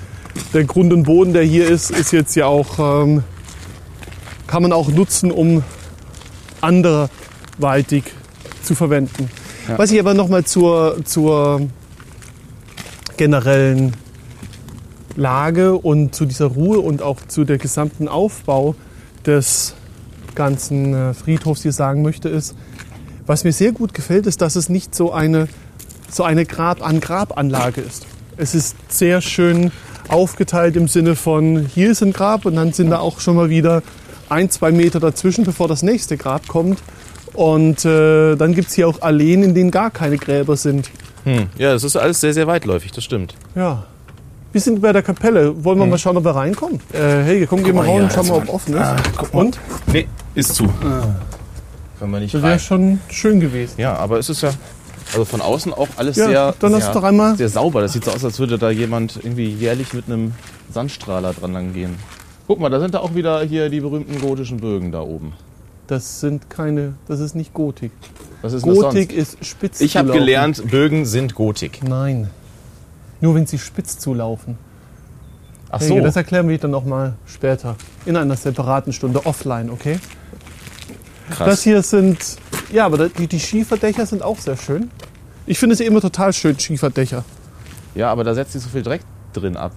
[0.54, 3.22] der Grund und Boden, der hier ist, ist jetzt ja auch, ähm,
[4.46, 5.62] kann man auch nutzen, um
[6.60, 8.04] anderweitig
[8.62, 9.28] zu verwenden.
[9.68, 9.78] Ja.
[9.78, 11.68] Was ich aber nochmal zur, zur
[13.16, 13.94] generellen
[15.16, 18.74] Lage und zu dieser Ruhe und auch zu der gesamten Aufbau
[19.26, 19.74] des
[20.34, 22.54] ganzen äh, Friedhofs hier sagen möchte, ist,
[23.26, 25.48] was mir sehr gut gefällt, ist, dass es nicht so eine,
[26.10, 28.06] so eine Grab-an-Grab-Anlage ist.
[28.36, 29.70] Es ist sehr schön
[30.08, 33.50] aufgeteilt im Sinne von, hier ist ein Grab und dann sind da auch schon mal
[33.50, 33.82] wieder
[34.28, 36.78] ein, zwei Meter dazwischen, bevor das nächste Grab kommt.
[37.34, 40.90] Und äh, dann gibt es hier auch Alleen, in denen gar keine Gräber sind.
[41.24, 41.46] Hm.
[41.56, 43.34] Ja, das ist alles sehr, sehr weitläufig, das stimmt.
[43.54, 43.84] Ja.
[44.52, 45.64] Wir sind bei der Kapelle.
[45.64, 46.78] Wollen wir mal schauen, ob wir reinkommen?
[46.92, 48.80] Äh, Helge, komm, geh mal raus und schau mal, jetzt ob offen ist.
[48.80, 49.40] mal.
[49.40, 49.58] und?
[49.90, 50.64] Nee, ist zu.
[51.98, 53.74] Kann man nicht Das wäre schon schön gewesen.
[53.78, 54.50] Ja, aber es ist ja
[55.12, 57.80] also von außen auch alles Ja, sehr, dann lass sehr, doch einmal- sehr sauber.
[57.80, 60.32] Das sieht so aus, als würde da jemand irgendwie jährlich mit einem
[60.70, 61.96] Sandstrahler dran lang gehen.
[62.46, 65.32] Guck mal, da sind da auch wieder hier die berühmten gotischen Bögen da oben.
[65.92, 67.92] Das sind keine, das ist nicht Gotik.
[68.40, 71.86] Was ist Gotik ist spitz Ich habe gelernt, Bögen sind Gotik.
[71.86, 72.30] Nein.
[73.20, 74.56] Nur wenn sie spitz zulaufen.
[75.70, 76.00] Ach Helge, so.
[76.00, 77.76] das erklären wir dann noch mal später.
[78.06, 79.98] In einer separaten Stunde offline, okay?
[81.28, 81.50] Krass.
[81.50, 82.38] Das hier sind,
[82.72, 84.90] ja, aber die, die Schieferdächer sind auch sehr schön.
[85.44, 87.22] Ich finde sie immer total schön, Schieferdächer.
[87.94, 89.02] Ja, aber da setzt sich so viel Dreck
[89.34, 89.72] drin ab.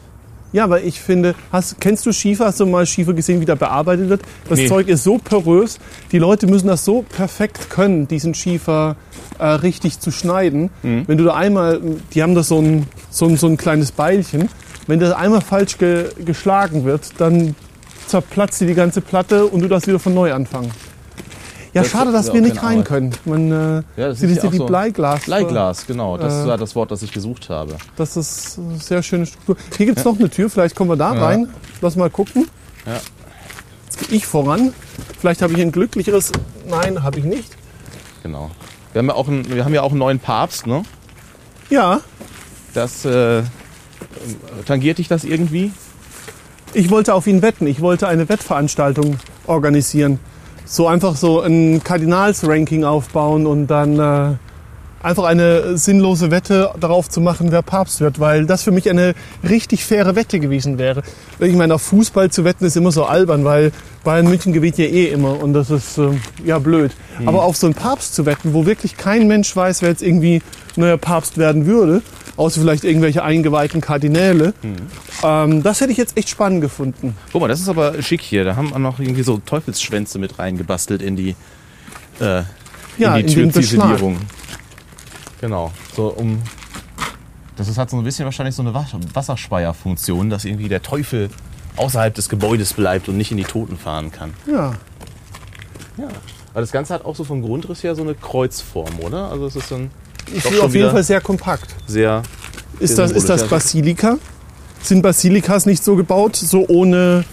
[0.55, 2.45] Ja, aber ich finde, hast, kennst du Schiefer?
[2.45, 4.21] Hast du mal Schiefer gesehen, wie der bearbeitet wird?
[4.47, 4.69] Das Nee.
[4.69, 5.79] Zeug ist so porös.
[6.13, 8.95] Die Leute müssen das so perfekt können, diesen Schiefer
[9.37, 10.69] äh, richtig zu schneiden.
[10.81, 11.03] Mhm.
[11.07, 11.81] Wenn du da einmal,
[12.13, 14.47] die haben da so ein, so ein, so ein kleines Beilchen.
[14.87, 17.53] Wenn das einmal falsch ge, geschlagen wird, dann
[18.07, 20.71] zerplatzt dir die ganze Platte und du darfst wieder von neu anfangen.
[21.75, 22.85] Ja, Das schade, dass ja wir nicht rein Arbeit.
[22.85, 23.11] können.
[23.25, 25.25] Man, äh, Ja, das sieht ist ja die so- Bleiglas.
[25.25, 26.17] Bleiglas, genau.
[26.17, 26.47] Das Äh.
[26.47, 27.75] war das Wort, das ich gesucht habe.
[27.97, 29.57] Das ist eine sehr schöne Struktur.
[29.77, 31.49] Hier gibt es noch eine Tür, vielleicht kommen wir da rein.
[31.81, 32.47] Lass mal gucken.
[32.85, 32.93] Ja.
[33.85, 34.73] Jetzt gehe ich voran.
[35.19, 36.31] Vielleicht habe ich ein glücklicheres.
[36.67, 37.51] Nein, habe ich nicht.
[38.23, 38.51] Genau.
[38.93, 40.83] Wir haben ja auch einen, wir haben ja auch einen neuen Papst, ne?
[41.69, 41.99] Ja,
[42.73, 43.43] Das äh,
[44.65, 45.71] tangiert dich das irgendwie?
[46.73, 47.67] ich wollte auf ihn wetten.
[47.67, 49.17] Ich wollte eine Wettveranstaltung
[49.47, 50.19] organisieren.
[50.65, 54.35] So einfach so ein Kardinalsranking aufbauen und dann äh,
[55.05, 59.13] einfach eine sinnlose Wette darauf zu machen, wer Papst wird, weil das für mich eine
[59.47, 61.03] richtig faire Wette gewesen wäre.
[61.39, 63.71] Ich meine, auf Fußball zu wetten ist immer so albern, weil
[64.03, 66.09] Bayern München gewinnt ja eh immer und das ist äh,
[66.43, 66.91] ja blöd.
[67.25, 70.41] Aber auf so einen Papst zu wetten, wo wirklich kein Mensch weiß, wer jetzt irgendwie
[70.75, 72.01] neuer Papst werden würde,
[72.37, 74.53] außer vielleicht irgendwelche eingeweihten Kardinäle,
[75.23, 77.15] ähm, das hätte ich jetzt echt spannend gefunden.
[77.31, 78.43] Guck mal, das ist aber schick hier.
[78.43, 81.35] Da haben wir noch irgendwie so Teufelsschwänze mit reingebastelt in die,
[82.19, 82.43] äh,
[82.97, 83.51] Ja, in die in.
[83.51, 84.17] Türziselierung.
[85.41, 85.71] Genau.
[85.95, 86.41] So um.
[87.57, 91.29] Das ist, hat so ein bisschen wahrscheinlich so eine Was- Wasserspeierfunktion, dass irgendwie der Teufel
[91.77, 94.33] außerhalb des Gebäudes bleibt und nicht in die Toten fahren kann.
[94.45, 94.73] Ja,
[95.97, 96.07] Ja.
[96.51, 99.29] Aber das Ganze hat auch so vom Grundriss her so eine Kreuzform, oder?
[99.29, 99.89] Also es ist dann
[100.33, 101.75] ich schon auf jeden Fall sehr kompakt.
[101.87, 102.23] sehr.
[102.79, 103.47] Ist das, ist das.
[103.47, 104.17] Basilika?
[104.81, 107.23] Sind Basilikas nicht so gebaut, so ohne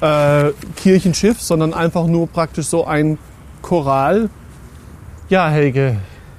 [0.00, 3.18] äh, Kirchenschiff, sondern einfach nur praktisch so ein
[3.60, 4.30] Choral?
[5.28, 5.98] Ja, Helge.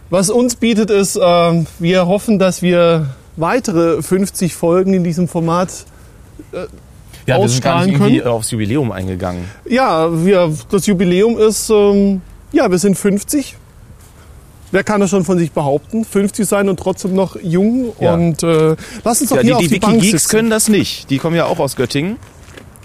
[0.09, 5.85] Was uns bietet, ist, ähm, wir hoffen, dass wir weitere 50 Folgen in diesem Format.
[7.25, 8.31] Ja, wir sind gar nicht irgendwie können.
[8.31, 9.45] aufs Jubiläum eingegangen.
[9.67, 13.55] Ja, wir, das Jubiläum ist, ähm, ja, wir sind 50.
[14.73, 16.03] Wer kann das schon von sich behaupten?
[16.03, 17.93] 50 sein und trotzdem noch jung.
[17.99, 18.15] Ja.
[18.15, 20.35] Und äh, lass uns doch Ja, hier die auf die die Bank Wikigeeks sitzen.
[20.35, 21.09] können das nicht.
[21.11, 22.17] Die kommen ja auch aus Göttingen.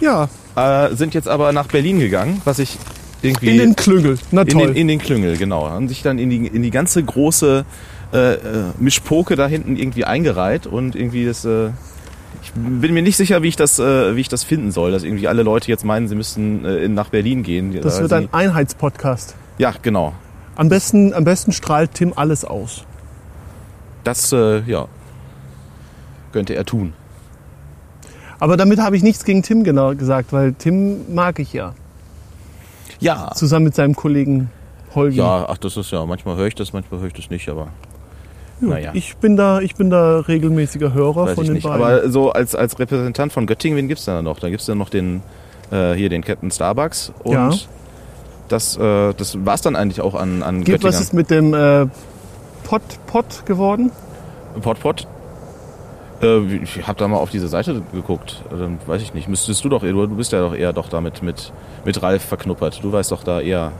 [0.01, 2.76] Ja, Äh, sind jetzt aber nach Berlin gegangen, was ich
[3.22, 3.51] irgendwie.
[3.53, 4.18] in den Klüngel.
[4.32, 5.68] Na in den, in den Klüngel, genau.
[5.68, 7.64] Haben sich dann in die, in die ganze große
[8.12, 8.39] äh, äh,
[8.78, 11.45] Mischpoke da hinten irgendwie eingereiht und irgendwie das.
[11.47, 11.70] Äh,
[12.43, 15.05] ich bin mir nicht sicher, wie ich das, äh, wie ich das finden soll, dass
[15.05, 17.78] irgendwie alle Leute jetzt meinen, sie müssten äh, nach Berlin gehen.
[17.80, 19.34] das wird ein Einheitspodcast.
[19.59, 20.12] Ja, genau.
[20.59, 22.84] Am besten, am besten strahlt Tim alles aus.
[24.02, 24.88] Das, äh, ja,
[26.32, 26.92] könnte er tun.
[28.40, 31.74] Aber damit habe ich nichts gegen Tim genau gesagt, weil Tim mag ich ja.
[32.98, 33.30] Ja.
[33.34, 34.50] Zusammen mit seinem Kollegen
[34.96, 35.18] Holgi.
[35.18, 37.68] Ja, ach, das ist ja, manchmal höre ich das, manchmal höre ich das nicht, aber
[38.59, 38.90] Gut, naja.
[38.94, 41.62] ich, bin da, ich bin da regelmäßiger Hörer weiß von ich den nicht.
[41.64, 41.80] beiden.
[41.82, 44.40] Aber so als, als Repräsentant von Göttingen, wen gibt es da noch?
[44.40, 45.22] Da gibt es dann noch den,
[45.70, 47.50] äh, hier den Captain Starbucks und Ja.
[48.49, 51.55] Das, äh, das war es dann eigentlich auch an, an Gibt, was ist mit dem
[51.55, 51.86] äh,
[52.64, 53.90] Pot Pot geworden?
[54.61, 55.07] Pot Pot?
[56.22, 58.42] Äh, ich habe da mal auf diese Seite geguckt.
[58.51, 59.28] Dann weiß ich nicht.
[59.28, 61.53] Müsstest du doch, du bist ja doch eher doch damit mit,
[61.84, 62.82] mit Ralf verknuppert.
[62.82, 63.72] Du weißt doch da eher,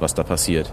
[0.00, 0.72] was da passiert.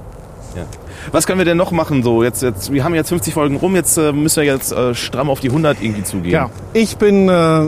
[0.56, 0.66] Ja.
[1.12, 2.04] Was können wir denn noch machen?
[2.04, 3.76] So jetzt, jetzt, wir haben jetzt 50 Folgen rum.
[3.76, 6.34] Jetzt äh, müssen wir jetzt äh, stramm auf die 100 irgendwie zugehen.
[6.34, 7.68] Ja, ich bin, äh,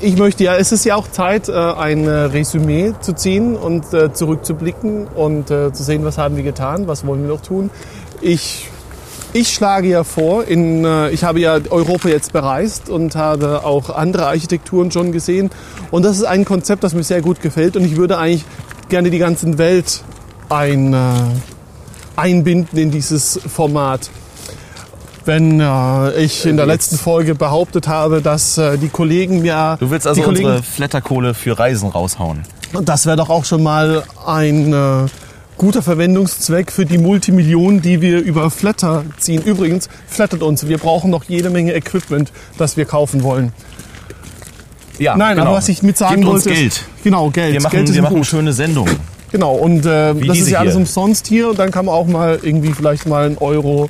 [0.00, 3.92] ich möchte ja, es ist ja auch Zeit, äh, ein äh, Resümee zu ziehen und
[3.92, 7.70] äh, zurückzublicken und zu sehen, was haben wir getan, was wollen wir noch tun.
[8.20, 8.68] Ich,
[9.32, 14.26] ich schlage ja vor, in, ich habe ja Europa jetzt bereist und habe auch andere
[14.26, 15.50] Architekturen schon gesehen
[15.90, 18.44] und das ist ein Konzept, das mir sehr gut gefällt und ich würde eigentlich
[18.88, 20.02] gerne die ganze Welt
[20.48, 20.94] ein,
[22.16, 24.10] einbinden in dieses Format
[25.24, 29.90] wenn äh, ich in der letzten Folge behauptet habe, dass äh, die Kollegen mir Du
[29.90, 32.42] willst also Kollegen, unsere Flatterkohle für Reisen raushauen.
[32.82, 35.06] das wäre doch auch schon mal ein äh,
[35.58, 39.42] guter Verwendungszweck für die Multimillionen, die wir über Flatter ziehen.
[39.42, 40.66] Übrigens, flattert uns.
[40.66, 43.52] Wir brauchen noch jede Menge Equipment, das wir kaufen wollen.
[44.98, 46.72] Ja, Nein, aber was ich mit sagen Gebt uns wollte, Geld.
[46.72, 47.54] ist genau Geld.
[47.54, 48.26] Wir machen, Geld ist wir machen Gut.
[48.26, 48.96] schöne Sendungen.
[49.32, 49.54] Genau.
[49.54, 50.80] Und äh, das ist ja alles hier.
[50.80, 53.88] umsonst hier und dann kann man auch mal irgendwie vielleicht mal einen Euro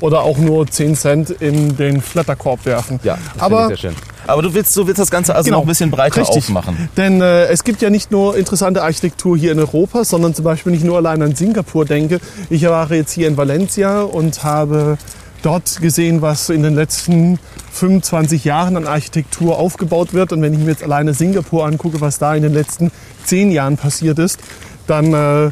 [0.00, 3.00] oder auch nur 10 Cent in den Flatterkorb werfen.
[3.02, 3.94] Ja, das aber ich sehr schön.
[4.26, 5.58] Aber du willst, du willst das Ganze also Genau.
[5.58, 6.36] noch ein bisschen breiter Richtig.
[6.44, 6.88] aufmachen.
[6.98, 10.72] Denn äh, es gibt ja nicht nur interessante Architektur hier in Europa, sondern zum Beispiel
[10.72, 12.20] nicht nur allein an Singapur denke.
[12.50, 14.98] Ich war jetzt hier in Valencia und habe
[15.42, 17.38] dort gesehen, was in den letzten
[17.72, 20.32] 25 Jahren an Architektur aufgebaut wird.
[20.32, 22.90] Und wenn ich mir jetzt alleine Singapur angucke, was da in den letzten
[23.24, 24.40] 10 Jahren passiert ist,
[24.86, 25.50] dann äh,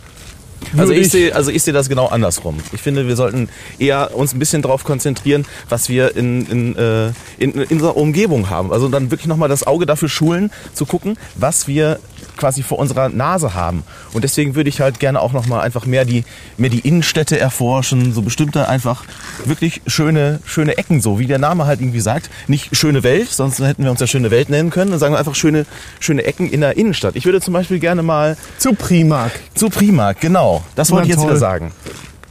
[0.77, 2.59] Also ich, sehe, also ich sehe das genau andersrum.
[2.73, 3.49] Ich finde, wir sollten
[3.79, 7.07] eher uns ein bisschen darauf konzentrieren, was wir in, in, äh,
[7.39, 8.73] in, in unserer Umgebung haben.
[8.73, 11.99] Also dann wirklich nochmal das Auge dafür schulen, zu gucken, was wir
[12.37, 13.83] quasi vor unserer Nase haben.
[14.13, 16.25] Und deswegen würde ich halt gerne auch nochmal einfach mehr die,
[16.57, 19.05] mehr die Innenstädte erforschen, so bestimmte einfach
[19.45, 22.31] wirklich schöne, schöne Ecken, so wie der Name halt irgendwie sagt.
[22.47, 24.91] Nicht schöne Welt, sonst hätten wir uns ja schöne Welt nennen können.
[24.91, 25.67] Dann sagen wir einfach schöne,
[26.01, 27.17] schöne Ecken in der Innenstadt.
[27.17, 29.33] Ich würde zum Beispiel gerne mal zu Primark.
[29.55, 30.63] zu Primark, genau.
[30.75, 31.31] Das wollte ich jetzt toll.
[31.31, 31.73] wieder sagen.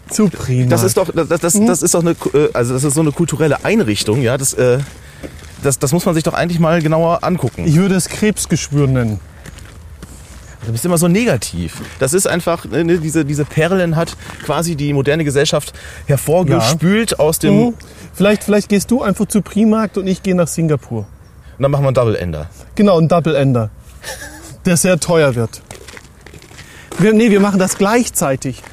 [0.09, 0.69] Zu Primark.
[0.69, 3.11] Das ist doch, das, das, das ist doch eine, äh, also das ist so eine
[3.11, 4.37] kulturelle Einrichtung, ja.
[4.37, 4.79] Das, äh,
[5.63, 7.65] das, das muss man sich doch eigentlich mal genauer angucken.
[7.65, 9.19] ich würde es Krebsgeschwür nennen.
[10.65, 11.81] Du bist immer so negativ.
[11.99, 15.73] Das ist einfach, äh, ne, diese, diese Perlen hat quasi die moderne Gesellschaft
[16.07, 17.57] hervorgespült aus dem.
[17.57, 17.73] Mhm.
[18.13, 21.05] Vielleicht, vielleicht gehst du einfach zu Primark und ich gehe nach Singapur.
[21.57, 22.49] Und dann machen wir einen Double Ender.
[22.75, 23.69] Genau, ein Double Ender,
[24.65, 25.61] der sehr teuer wird.
[26.97, 28.63] Wir, nee, wir machen das gleichzeitig.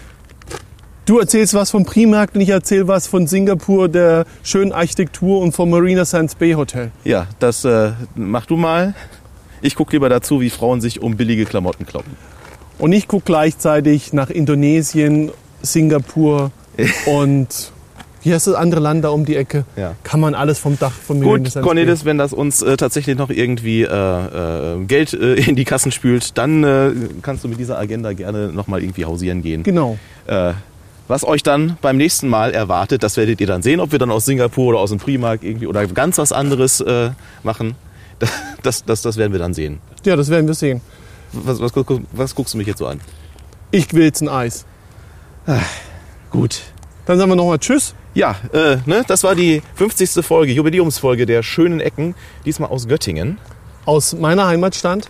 [1.04, 5.52] Du erzählst was vom Primark und ich erzähle was von Singapur, der schönen Architektur und
[5.52, 6.92] vom Marina Sands Bay Hotel.
[7.02, 8.94] Ja, das äh, mach du mal.
[9.62, 12.16] Ich gucke lieber dazu, wie Frauen sich um billige Klamotten kloppen.
[12.78, 15.30] Und ich gucke gleichzeitig nach Indonesien,
[15.62, 16.50] Singapur
[17.06, 17.72] und
[18.24, 19.64] wie heißt das andere Land da um die Ecke?
[19.76, 19.94] Ja.
[20.04, 21.62] Kann man alles vom Dach von Marina Gut.
[21.62, 25.90] Cornelis, wenn das uns äh, tatsächlich noch irgendwie äh, äh, Geld äh, in die Kassen
[25.90, 26.90] spült, dann äh,
[27.22, 29.64] kannst du mit dieser Agenda gerne nochmal irgendwie hausieren gehen.
[29.64, 29.98] Genau.
[30.26, 30.52] Äh,
[31.08, 34.10] was euch dann beim nächsten Mal erwartet, das werdet ihr dann sehen, ob wir dann
[34.10, 36.82] aus Singapur oder aus dem Primark irgendwie oder ganz was anderes
[37.42, 37.74] machen.
[38.62, 39.80] Das, das, das werden wir dann sehen.
[40.04, 40.80] Ja, das werden wir sehen.
[41.32, 43.00] Was, was, guck- was guckst du mich jetzt so an?
[43.70, 44.64] Ich will jetzt ein Eis.
[46.30, 46.60] Gut.
[47.06, 47.94] Dann sagen wir nochmal Tschüss.
[48.14, 50.24] Ja, äh, ne, das war die 50.
[50.24, 52.14] Folge, Jubiläumsfolge der schönen Ecken,
[52.44, 53.38] diesmal aus Göttingen.
[53.86, 55.08] Aus meiner Heimatstadt.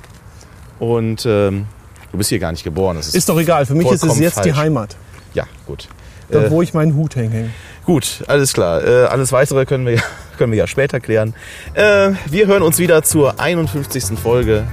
[0.78, 1.66] Und ähm,
[2.12, 2.96] du bist hier gar nicht geboren.
[2.96, 3.66] Ist, Ist doch egal.
[3.66, 4.56] Für mich ist es jetzt die falsch.
[4.56, 4.96] Heimat.
[5.34, 5.88] Ja, gut.
[6.32, 7.50] Da, Äh, wo ich meinen Hut hänge.
[7.84, 8.82] Gut, alles klar.
[8.84, 10.02] Äh, alles Weitere können wir, ja-
[10.38, 11.34] können wir ja später klären.
[11.74, 14.18] Äh, wir hören uns wieder zur 51.
[14.18, 14.64] Folge.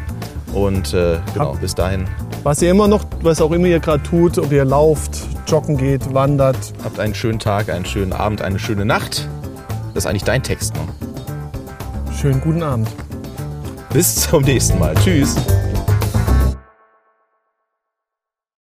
[0.54, 2.06] Und äh, genau, bis dahin
[2.42, 5.12] Was ihr immer noch, was auch immer ihr gerade tut, ob ihr lauft,
[5.48, 6.58] joggen geht, wandert.
[6.84, 9.28] habt einen schönen Tag, einen schönen Abend, eine schöne Nacht.
[9.94, 10.74] Das ist eigentlich dein Text.
[10.74, 10.82] Ne?
[12.20, 12.88] Schönen guten Abend.
[13.94, 14.96] Bis zum nächsten Mal.
[15.04, 15.36] Tschüss.